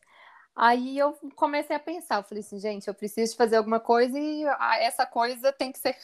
[0.54, 4.44] Aí eu comecei a pensar, eu falei assim, gente, eu preciso fazer alguma coisa e
[4.80, 5.96] essa coisa tem que ser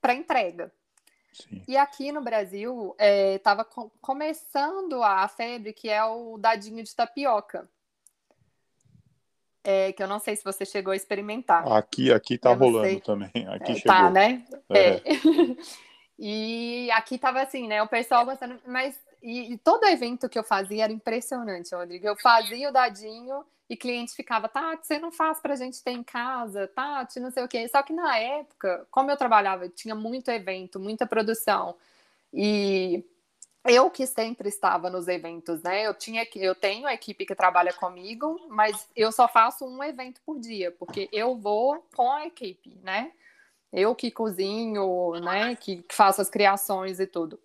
[0.00, 0.72] para entrega.
[1.32, 1.62] Sim.
[1.66, 2.94] E aqui no Brasil
[3.34, 7.68] estava é, começando a febre que é o dadinho de tapioca.
[9.62, 11.70] É, que eu não sei se você chegou a experimentar.
[11.70, 13.00] Aqui, aqui tá rolando sei.
[13.00, 13.30] também.
[13.48, 13.92] Aqui é, chegou.
[13.92, 14.42] Tá, né?
[14.70, 14.94] É.
[14.94, 15.02] é.
[16.18, 17.82] e aqui tava assim, né?
[17.82, 22.06] O pessoal gostando, mas e, e, todo evento que eu fazia era impressionante, Rodrigo.
[22.06, 26.02] Eu fazia o dadinho e cliente ficava, Tati, você não faz pra gente ter em
[26.02, 27.68] casa, Tati, não sei o quê.
[27.68, 31.76] Só que na época, como eu trabalhava, tinha muito evento, muita produção.
[32.32, 33.04] E
[33.64, 35.86] eu que sempre estava nos eventos, né?
[35.86, 40.20] Eu tinha eu tenho a equipe que trabalha comigo, mas eu só faço um evento
[40.24, 43.12] por dia, porque eu vou com a equipe, né?
[43.72, 45.54] Eu que cozinho, né?
[45.56, 47.38] Que faço as criações e tudo.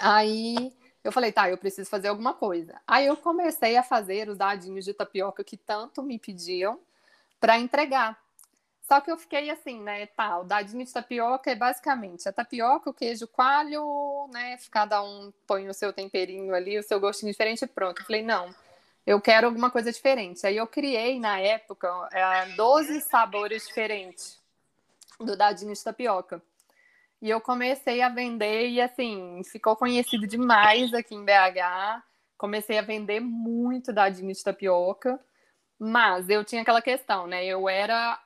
[0.00, 0.72] Aí
[1.02, 2.80] eu falei, tá, eu preciso fazer alguma coisa.
[2.86, 6.78] Aí eu comecei a fazer os dadinhos de tapioca que tanto me pediam
[7.40, 8.18] para entregar.
[8.82, 12.88] Só que eu fiquei assim, né, tá, o dadinho de tapioca é basicamente a tapioca,
[12.88, 17.62] o queijo coalho, né, cada um põe o seu temperinho ali, o seu gostinho diferente
[17.62, 18.00] e pronto.
[18.00, 18.54] Eu falei, não,
[19.06, 20.46] eu quero alguma coisa diferente.
[20.46, 21.88] Aí eu criei, na época,
[22.56, 24.38] 12 é, sabores diferentes
[25.20, 26.42] do dadinho de tapioca.
[27.20, 32.02] E eu comecei a vender e assim, ficou conhecido demais aqui em BH.
[32.36, 35.18] Comecei a vender muito dadinho de tapioca,
[35.78, 37.44] mas eu tinha aquela questão, né?
[37.44, 38.20] Eu era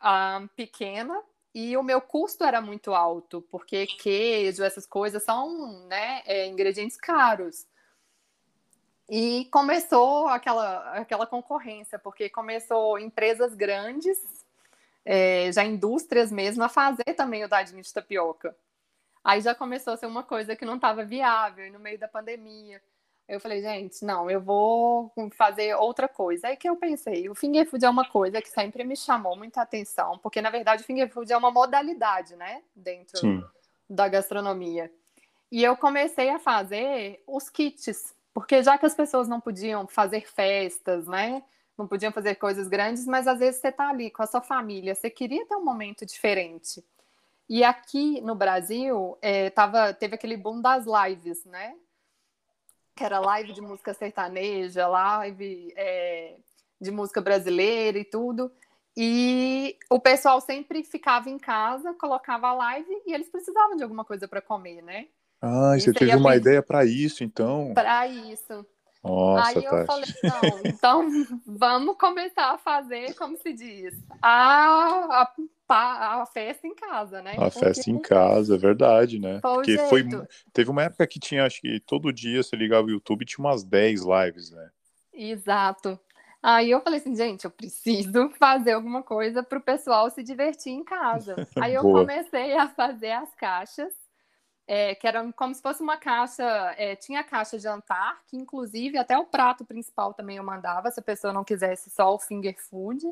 [0.55, 1.19] pequena
[1.55, 6.97] e o meu custo era muito alto, porque queijo, essas coisas são né, é, ingredientes
[6.97, 7.67] caros.
[9.09, 14.19] E começou aquela, aquela concorrência, porque começou empresas grandes,
[15.05, 18.57] é, já indústrias mesmo, a fazer também o dadinho de tapioca.
[19.25, 22.09] Aí já começou a ser uma coisa que não estava viável, e no meio da
[22.09, 22.83] pandemia.
[23.29, 26.49] Eu falei, gente, não, eu vou fazer outra coisa.
[26.49, 29.63] Aí que eu pensei, o finger food é uma coisa que sempre me chamou muita
[29.63, 33.45] atenção, porque na verdade o finger food é uma modalidade, né, dentro Sim.
[33.89, 34.93] da gastronomia.
[35.51, 40.29] E eu comecei a fazer os kits, porque já que as pessoas não podiam fazer
[40.29, 41.43] festas, né,
[41.79, 44.95] não podiam fazer coisas grandes, mas às vezes você está ali com a sua família,
[44.95, 46.85] você queria ter um momento diferente.
[47.53, 51.75] E aqui no Brasil, é, tava, teve aquele boom das lives, né?
[52.97, 56.37] Que era live de música sertaneja, live é,
[56.81, 58.51] de música brasileira e tudo.
[58.97, 64.03] E o pessoal sempre ficava em casa, colocava a live e eles precisavam de alguma
[64.07, 65.09] coisa para comer, né?
[65.39, 67.75] Ah, e você teve uma ideia para isso, então?
[67.75, 68.65] Para isso.
[69.05, 71.09] Nossa, Aí eu falei, não, então
[71.45, 75.33] vamos começar a fazer, como se diz, a, a,
[75.75, 77.33] a festa em casa, né?
[77.33, 77.59] A Porque...
[77.59, 79.41] festa em casa, é verdade, né?
[79.41, 80.05] Porque foi,
[80.53, 83.65] teve uma época que tinha, acho que todo dia você ligava o YouTube tinha umas
[83.65, 84.71] 10 lives, né?
[85.13, 85.99] Exato.
[86.43, 90.73] Aí eu falei assim, gente, eu preciso fazer alguma coisa para o pessoal se divertir
[90.73, 91.37] em casa.
[91.61, 93.93] Aí eu comecei a fazer as caixas
[94.67, 96.45] é, que era como se fosse uma caixa,
[96.79, 100.91] é, tinha a caixa de jantar, que inclusive até o prato principal também eu mandava,
[100.91, 103.05] se a pessoa não quisesse só o finger food.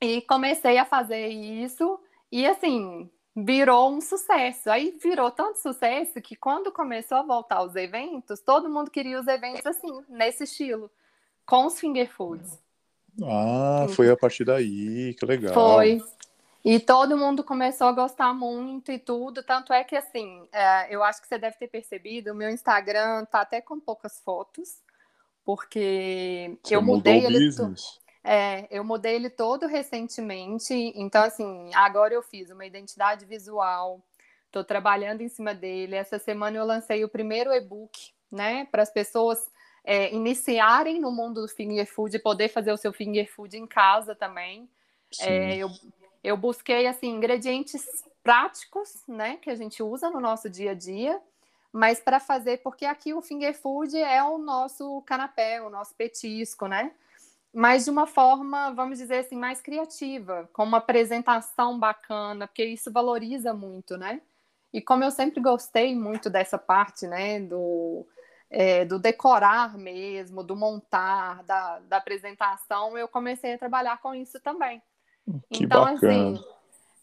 [0.00, 1.98] E comecei a fazer isso,
[2.30, 4.70] e assim, virou um sucesso.
[4.70, 9.26] Aí virou tanto sucesso que quando começou a voltar os eventos, todo mundo queria os
[9.26, 10.90] eventos assim, nesse estilo,
[11.44, 12.58] com os finger foods.
[13.22, 15.52] Ah, foi a partir daí, que legal.
[15.52, 16.00] Foi.
[16.64, 19.42] E todo mundo começou a gostar muito e tudo.
[19.42, 23.24] Tanto é que, assim, é, eu acho que você deve ter percebido, o meu Instagram
[23.24, 24.82] tá até com poucas fotos,
[25.44, 27.50] porque você eu mudei ele.
[28.22, 30.74] É, eu mudei ele todo recentemente.
[30.94, 34.00] Então, assim, agora eu fiz uma identidade visual,
[34.46, 35.96] estou trabalhando em cima dele.
[35.96, 39.50] Essa semana eu lancei o primeiro e-book, né, para as pessoas
[39.84, 43.66] é, iniciarem no mundo do finger food e poder fazer o seu finger food em
[43.66, 44.68] casa também.
[45.20, 45.70] É, eu
[46.22, 47.84] eu busquei assim ingredientes
[48.22, 51.20] práticos, né, que a gente usa no nosso dia a dia,
[51.72, 56.66] mas para fazer, porque aqui o finger food é o nosso canapé, o nosso petisco,
[56.66, 56.92] né?
[57.58, 62.92] Mas de uma forma, vamos dizer assim, mais criativa, com uma apresentação bacana, porque isso
[62.92, 64.22] valoriza muito, né?
[64.72, 68.06] E como eu sempre gostei muito dessa parte, né, do,
[68.48, 74.38] é, do decorar mesmo, do montar, da, da apresentação, eu comecei a trabalhar com isso
[74.38, 74.80] também.
[75.50, 75.96] Que então, bacana.
[75.96, 76.44] assim,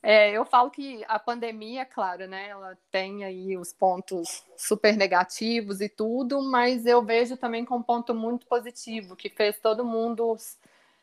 [0.08, 5.82] é, eu falo que a pandemia, claro, né, ela tem aí os pontos super negativos
[5.82, 10.38] e tudo, mas eu vejo também com um ponto muito positivo, que fez todo mundo,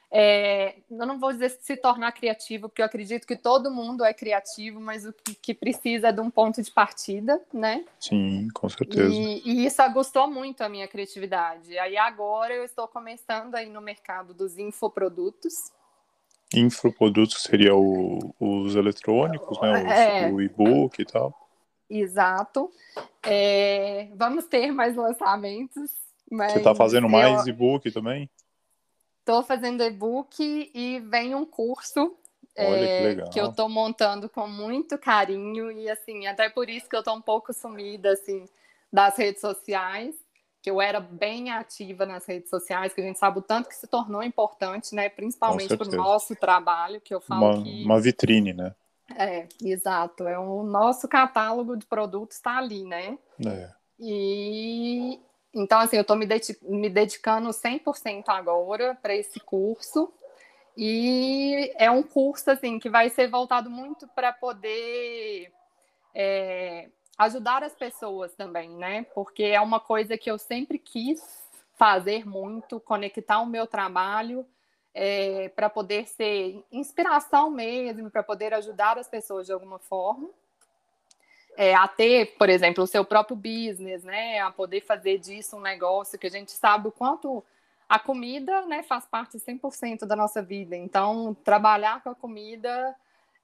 [0.09, 4.15] é, eu não vou dizer se tornar criativo, porque eu acredito que todo mundo é
[4.15, 7.85] criativo, mas o que, que precisa é de um ponto de partida, né?
[7.99, 9.13] Sim, com certeza.
[9.13, 11.77] E, e isso agustou muito a minha criatividade.
[11.77, 15.73] Aí agora eu estou começando aí no mercado dos infoprodutos,
[16.55, 19.85] Infoprodutos seria o, os eletrônicos, né?
[19.85, 20.31] Os, é.
[20.31, 21.35] O e-book e tal.
[21.89, 22.71] Exato.
[23.23, 25.91] É, vamos ter mais lançamentos.
[26.31, 28.31] Você está fazendo mais e-book também?
[29.21, 32.17] Estou fazendo e-book e vem um curso
[32.57, 36.97] é, que, que, eu estou montando com muito carinho e assim até por isso que
[36.97, 38.47] eu estou um pouco sumida assim
[38.93, 40.15] das redes sociais
[40.63, 43.75] que eu era bem ativa nas redes sociais, que a gente sabe o tanto que
[43.75, 45.09] se tornou importante, né?
[45.09, 47.85] Principalmente para o nosso trabalho, que eu falo uma, que...
[47.85, 48.73] Uma vitrine, né?
[49.17, 50.27] É, exato.
[50.27, 53.19] É o nosso catálogo de produtos está ali, né?
[53.45, 53.71] É.
[53.99, 55.21] E
[55.53, 56.57] então, assim, eu estou me, dedic...
[56.63, 60.13] me dedicando 100% agora para esse curso.
[60.77, 65.53] E é um curso, assim, que vai ser voltado muito para poder
[66.15, 66.89] é,
[67.19, 69.05] ajudar as pessoas também, né?
[69.15, 71.23] Porque é uma coisa que eu sempre quis
[71.75, 74.47] fazer muito, conectar o meu trabalho
[74.95, 80.29] é, para poder ser inspiração mesmo, para poder ajudar as pessoas de alguma forma.
[81.57, 84.41] É, a ter, por exemplo, o seu próprio business, né?
[84.41, 87.45] A poder fazer disso um negócio que a gente sabe o quanto
[87.89, 90.75] a comida né, faz parte 100% da nossa vida.
[90.75, 92.97] Então, trabalhar com a comida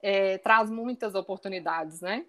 [0.02, 2.24] é, traz muitas oportunidades, né?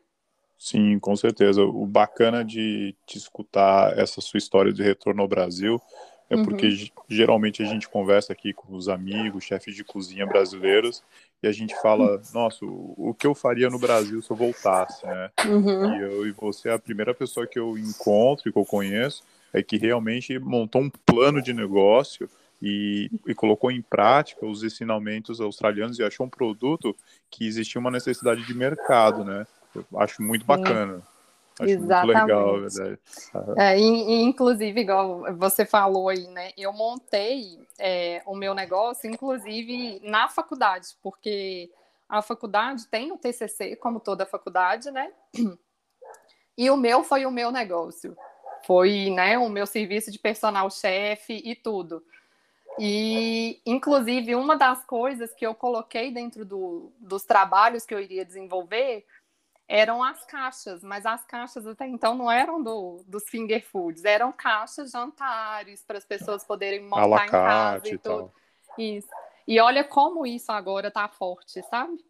[0.60, 1.64] Sim, com certeza.
[1.64, 5.82] O bacana de te escutar essa sua história de retorno ao Brasil
[6.30, 6.44] é uhum.
[6.44, 11.02] porque geralmente a gente conversa aqui com os amigos, chefes de cozinha brasileiros,
[11.42, 15.32] e a gente fala, nossa, o, que eu faria no Brasil se eu voltasse, né?
[15.48, 15.96] Uhum.
[15.96, 19.24] E eu e você é a primeira pessoa que eu encontro e que eu conheço
[19.54, 22.30] é que realmente montou um plano de negócio
[22.62, 26.94] e, e, colocou em prática os ensinamentos australianos e achou um produto
[27.32, 29.48] que existia uma necessidade de mercado, né?
[29.92, 31.02] Eu acho muito bacana.
[31.60, 32.18] Acho Exatamente.
[32.18, 33.00] muito legal, verdade.
[33.58, 36.52] É, e, inclusive, igual você falou aí, né?
[36.58, 41.70] Eu montei é, o meu negócio, inclusive, na faculdade, porque
[42.08, 45.12] a faculdade tem o TCC, como toda faculdade, né?
[46.58, 48.18] E o meu foi o meu negócio.
[48.66, 52.04] Foi, né, o meu serviço de personal chefe e tudo.
[52.78, 58.26] E, inclusive, uma das coisas que eu coloquei dentro do, dos trabalhos que eu iria
[58.26, 59.06] desenvolver
[59.70, 64.32] eram as caixas, mas as caixas até então não eram do, dos finger foods, eram
[64.32, 68.34] caixas jantares para as pessoas poderem montar em casa e, e tudo.
[68.80, 69.08] Isso.
[69.48, 72.04] E olha como isso agora está forte, sabe?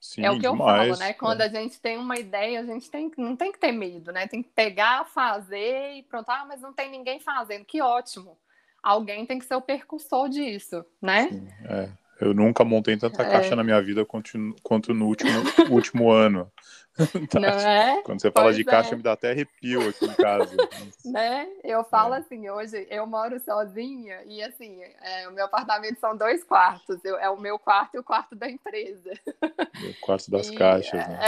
[0.00, 1.12] Sim, é o que demais, eu falo, né?
[1.12, 1.44] Quando é.
[1.44, 4.28] a gente tem uma ideia, a gente tem, não tem que ter medo, né?
[4.28, 6.30] Tem que pegar, fazer e pronto.
[6.30, 7.64] Ah, mas não tem ninguém fazendo.
[7.64, 8.38] Que ótimo.
[8.82, 11.28] Alguém tem que ser o percussor disso, né?
[11.28, 11.90] Sim, é.
[12.20, 13.56] Eu nunca montei tanta caixa é.
[13.56, 15.30] na minha vida quanto, quanto no último,
[15.70, 16.50] último ano.
[17.32, 18.02] Não é?
[18.02, 18.96] Quando você fala pois de caixa, é.
[18.96, 20.54] me dá até arrepio aqui em casa.
[21.06, 21.48] né?
[21.64, 22.18] Eu falo é.
[22.18, 27.02] assim, hoje eu moro sozinha e assim, é, o meu apartamento são dois quartos.
[27.02, 29.12] Eu, é o meu quarto e o quarto da empresa.
[29.42, 31.18] O quarto das e, caixas, né?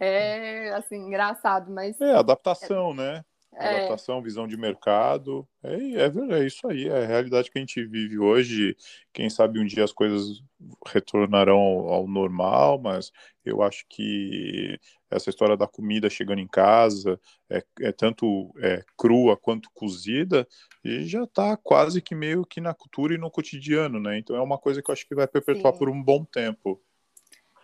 [0.00, 2.00] É, é assim, engraçado, mas.
[2.00, 3.24] É, adaptação, né?
[3.60, 3.68] É.
[3.68, 5.46] adaptação, visão de mercado.
[5.62, 8.76] É, é, é, isso aí, é a realidade que a gente vive hoje.
[9.12, 10.40] Quem sabe um dia as coisas
[10.86, 13.10] retornarão ao, ao, normal, mas
[13.44, 14.78] eu acho que
[15.10, 20.46] essa história da comida chegando em casa é, é tanto é, crua quanto cozida
[20.84, 24.18] e já está quase que meio que na cultura e no cotidiano, né?
[24.18, 25.78] Então é uma coisa que eu acho que vai perpetuar Sim.
[25.78, 26.80] por um bom tempo.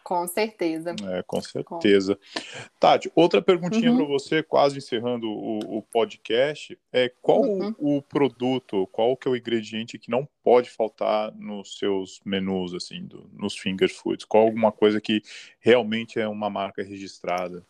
[0.05, 0.94] Com certeza.
[1.12, 2.16] É, com certeza.
[2.16, 2.70] Com...
[2.78, 3.96] Tati, outra perguntinha uhum.
[3.96, 7.74] para você, quase encerrando o, o, podcast, é qual uhum.
[7.78, 13.07] o produto, qual que é o ingrediente que não pode faltar nos seus menus, assim,
[13.07, 14.26] do, nos finger foods?
[14.26, 15.22] Qual alguma coisa que
[15.59, 17.66] realmente é uma marca registrada?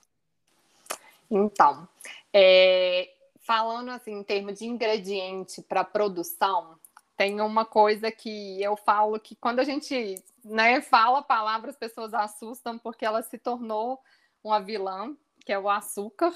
[1.30, 1.88] Então,
[2.32, 6.76] é, falando assim em termos de ingrediente para produção,
[7.16, 11.76] tem uma coisa que eu falo que quando a gente né, fala a palavra, as
[11.76, 14.00] pessoas assustam porque ela se tornou
[14.42, 16.32] uma vilã, que é o açúcar.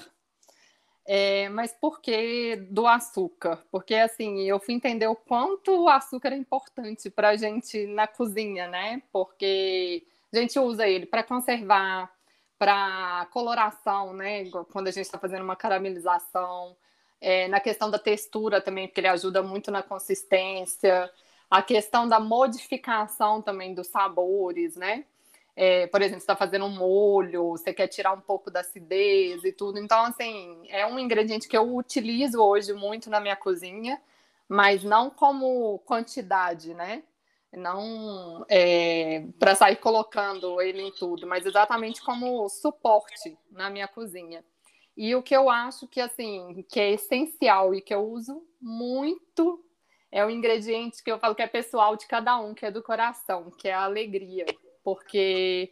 [1.05, 3.63] É, mas por que do açúcar?
[3.71, 8.07] Porque assim, eu fui entender o quanto o açúcar é importante para a gente na
[8.07, 9.01] cozinha, né?
[9.11, 12.11] Porque a gente usa ele para conservar,
[12.59, 14.49] para coloração, né?
[14.71, 16.77] Quando a gente está fazendo uma caramelização,
[17.21, 21.11] é, na questão da textura também, porque ele ajuda muito na consistência
[21.49, 25.05] a questão da modificação também dos sabores, né?
[25.55, 29.51] É, por exemplo, está fazendo um molho, você quer tirar um pouco da acidez e
[29.51, 29.79] tudo.
[29.79, 34.01] Então, assim, é um ingrediente que eu utilizo hoje muito na minha cozinha,
[34.47, 37.03] mas não como quantidade, né?
[37.51, 44.43] Não é, para sair colocando ele em tudo, mas exatamente como suporte na minha cozinha.
[45.01, 49.63] E o que eu acho que assim que é essencial e que eu uso muito
[50.11, 52.83] é o ingrediente que eu falo que é pessoal de cada um, que é do
[52.83, 54.45] coração, que é a alegria.
[54.83, 55.71] Porque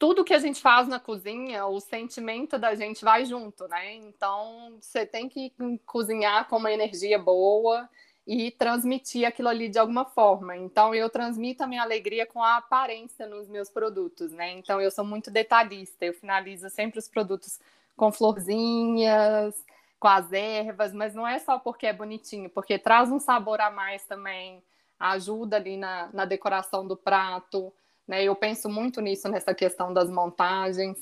[0.00, 3.94] tudo que a gente faz na cozinha, o sentimento da gente vai junto, né?
[3.94, 5.52] Então, você tem que
[5.86, 7.88] cozinhar com uma energia boa
[8.26, 10.56] e transmitir aquilo ali de alguma forma.
[10.56, 14.50] Então, eu transmito a minha alegria com a aparência nos meus produtos, né?
[14.50, 17.60] Então, eu sou muito detalhista, eu finalizo sempre os produtos
[17.96, 19.54] com florzinhas,
[19.98, 23.70] com as ervas, mas não é só porque é bonitinho, porque traz um sabor a
[23.70, 24.62] mais também,
[24.98, 27.72] ajuda ali na, na decoração do prato,
[28.06, 28.22] né?
[28.22, 30.98] Eu penso muito nisso, nessa questão das montagens.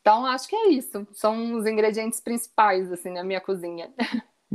[0.00, 1.06] Então, acho que é isso.
[1.12, 3.92] São os ingredientes principais, assim, na minha cozinha.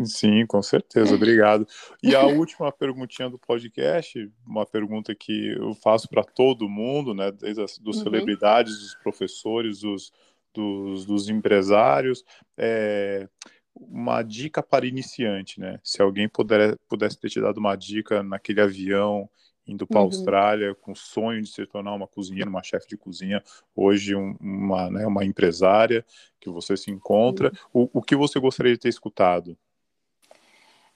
[0.06, 1.68] Sim, com certeza, obrigado.
[2.02, 7.32] E a última perguntinha do podcast, uma pergunta que eu faço para todo mundo, né,
[7.32, 8.04] desde as dos uhum.
[8.04, 10.14] celebridades, dos professores, dos,
[10.54, 12.24] dos, dos empresários,
[12.58, 13.28] é,
[13.76, 15.80] uma dica para iniciante, né?
[15.84, 19.30] Se alguém puder, pudesse ter te dado uma dica naquele avião
[19.66, 20.08] indo para a uhum.
[20.08, 23.44] Austrália com o sonho de se tornar uma cozinheira, uma chefe de cozinha,
[23.76, 26.06] hoje um, uma, né, uma empresária
[26.40, 27.90] que você se encontra, uhum.
[27.94, 29.58] o, o que você gostaria de ter escutado?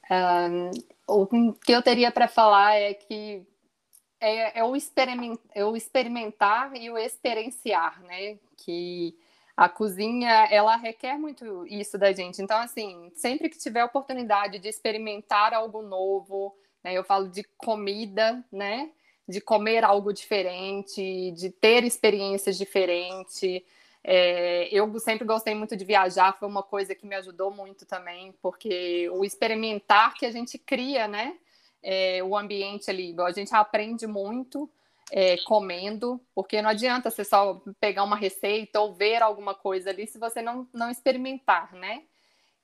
[0.09, 0.71] Um,
[1.07, 3.45] o que eu teria para falar é que
[4.19, 8.37] é, é, o experiment, é o experimentar e o experienciar, né?
[8.57, 9.15] Que
[9.55, 12.41] a cozinha, ela requer muito isso da gente.
[12.41, 16.53] Então, assim, sempre que tiver oportunidade de experimentar algo novo,
[16.83, 18.91] né, eu falo de comida, né?
[19.27, 23.63] De comer algo diferente, de ter experiências diferentes.
[24.03, 28.35] É, eu sempre gostei muito de viajar, foi uma coisa que me ajudou muito também,
[28.39, 31.37] porque o experimentar que a gente cria, né?
[31.81, 34.69] É, o ambiente ali, a gente aprende muito
[35.11, 40.07] é, comendo, porque não adianta você só pegar uma receita ou ver alguma coisa ali
[40.07, 42.03] se você não, não experimentar, né?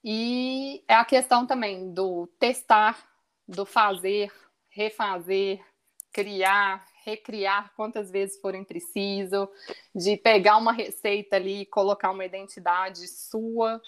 [0.03, 3.07] E é a questão também do testar,
[3.47, 4.31] do fazer,
[4.69, 5.63] refazer,
[6.11, 9.47] criar, recriar quantas vezes forem preciso,
[9.93, 13.81] de pegar uma receita ali e colocar uma identidade sua,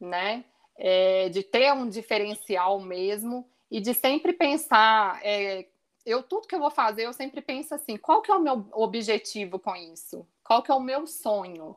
[0.00, 0.44] né?
[0.76, 5.66] É, de ter um diferencial mesmo e de sempre pensar, é,
[6.04, 8.66] eu tudo que eu vou fazer, eu sempre penso assim, qual que é o meu
[8.72, 10.26] objetivo com isso?
[10.44, 11.76] Qual que é o meu sonho,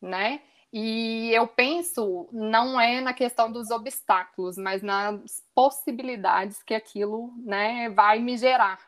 [0.00, 0.42] né?
[0.72, 7.88] E eu penso, não é na questão dos obstáculos, mas nas possibilidades que aquilo, né,
[7.90, 8.78] vai me gerar,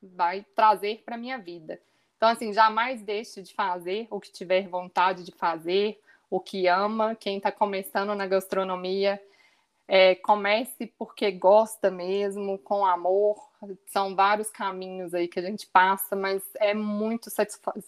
[0.00, 1.80] vai trazer para minha vida.
[2.16, 7.16] Então, assim, jamais deixe de fazer o que tiver vontade de fazer, o que ama.
[7.16, 9.20] Quem está começando na gastronomia,
[9.88, 13.51] é, comece porque gosta mesmo, com amor.
[13.86, 17.28] São vários caminhos aí que a gente passa, mas é muito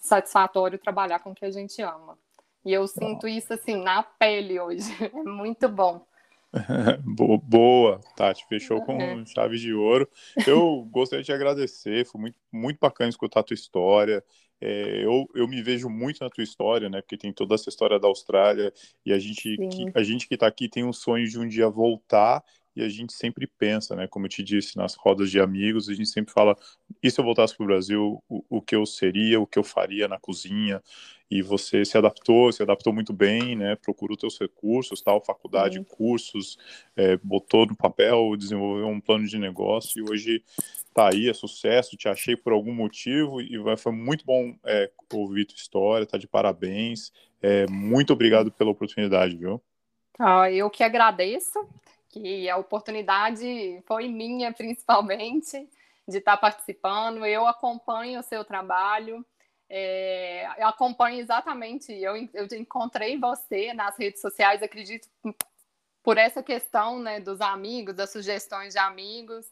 [0.01, 2.17] satisfatório trabalhar com o que a gente ama.
[2.65, 4.85] E eu sinto isso assim na pele hoje.
[5.13, 6.05] É muito bom.
[7.43, 9.25] Boa, Tati, fechou com é.
[9.25, 10.09] chave de ouro.
[10.47, 14.23] Eu gostaria de agradecer, foi muito, muito bacana escutar a tua história.
[14.61, 17.01] É, eu, eu me vejo muito na tua história, né?
[17.01, 18.73] Porque tem toda essa história da Austrália
[19.05, 21.69] e a gente, que, a gente que está aqui tem um sonho de um dia
[21.69, 22.41] voltar
[22.75, 24.07] e a gente sempre pensa, né?
[24.07, 26.55] Como eu te disse, nas rodas de amigos, a gente sempre fala:
[27.01, 30.07] e se eu voltasse para o Brasil, o, que eu seria, o que eu faria
[30.07, 30.81] na cozinha?
[31.29, 33.75] E você se adaptou, se adaptou muito bem, né?
[33.75, 36.57] Procurou teus recursos, tal, faculdade, cursos,
[36.95, 40.43] é, botou no papel, desenvolveu um plano de negócio e hoje
[40.93, 41.97] tá aí, é sucesso.
[41.97, 46.27] Te achei por algum motivo e foi muito bom é, ouvir tua história, tá de
[46.27, 47.11] parabéns.
[47.41, 49.61] É, muito obrigado pela oportunidade, viu?
[50.19, 51.59] Ah, eu que agradeço
[52.15, 55.69] que a oportunidade foi minha, principalmente,
[56.07, 57.25] de estar participando.
[57.25, 59.25] Eu acompanho o seu trabalho,
[59.69, 61.91] é, eu acompanho exatamente.
[61.91, 65.09] Eu, eu encontrei você nas redes sociais, acredito,
[66.01, 69.45] por essa questão né, dos amigos, das sugestões de amigos.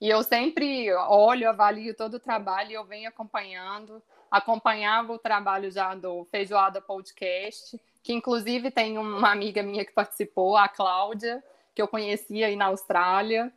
[0.00, 4.02] E eu sempre olho, avalio todo o trabalho e eu venho acompanhando.
[4.30, 10.56] Acompanhava o trabalho já do Feijoada Podcast, que inclusive tem uma amiga minha que participou,
[10.56, 11.42] a Cláudia
[11.78, 13.52] que eu conheci aí na Austrália.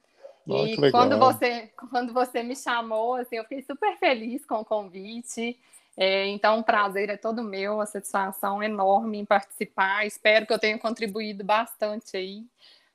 [0.47, 4.65] Oh, e quando você, quando você me chamou, assim, eu fiquei super feliz com o
[4.65, 5.59] convite.
[5.97, 10.05] É, então, o prazer é todo meu, a satisfação enorme em participar.
[10.05, 12.45] Espero que eu tenha contribuído bastante aí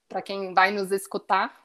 [0.08, 1.60] para quem vai nos escutar.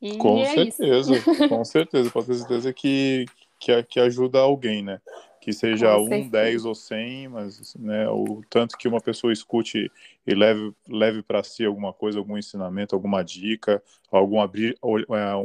[0.00, 1.14] E com é certeza,
[1.48, 3.26] com certeza, pode ter certeza que,
[3.58, 5.00] que, que ajuda alguém, né?
[5.46, 9.92] Que seja um, dez ou cem, mas né, o tanto que uma pessoa escute
[10.26, 13.80] e leve, leve para si alguma coisa, algum ensinamento, alguma dica,
[14.10, 15.36] algum abrir, é,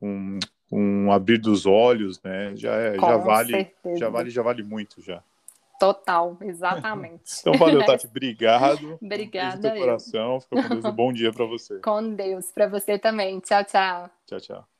[0.00, 0.38] um,
[0.72, 3.98] um abrir dos olhos, né, já, é, já vale, certeza.
[3.98, 5.22] já vale, já vale muito já.
[5.78, 7.40] Total, exatamente.
[7.40, 8.06] então, valeu, Tati.
[8.08, 8.98] Obrigado.
[9.02, 9.74] Obrigada.
[9.74, 10.40] Um coração.
[10.40, 10.84] Fica com Deus.
[10.84, 11.78] Um bom dia para você.
[11.80, 12.52] Com Deus.
[12.52, 13.40] Para você também.
[13.40, 14.10] Tchau, tchau.
[14.26, 14.79] Tchau, tchau.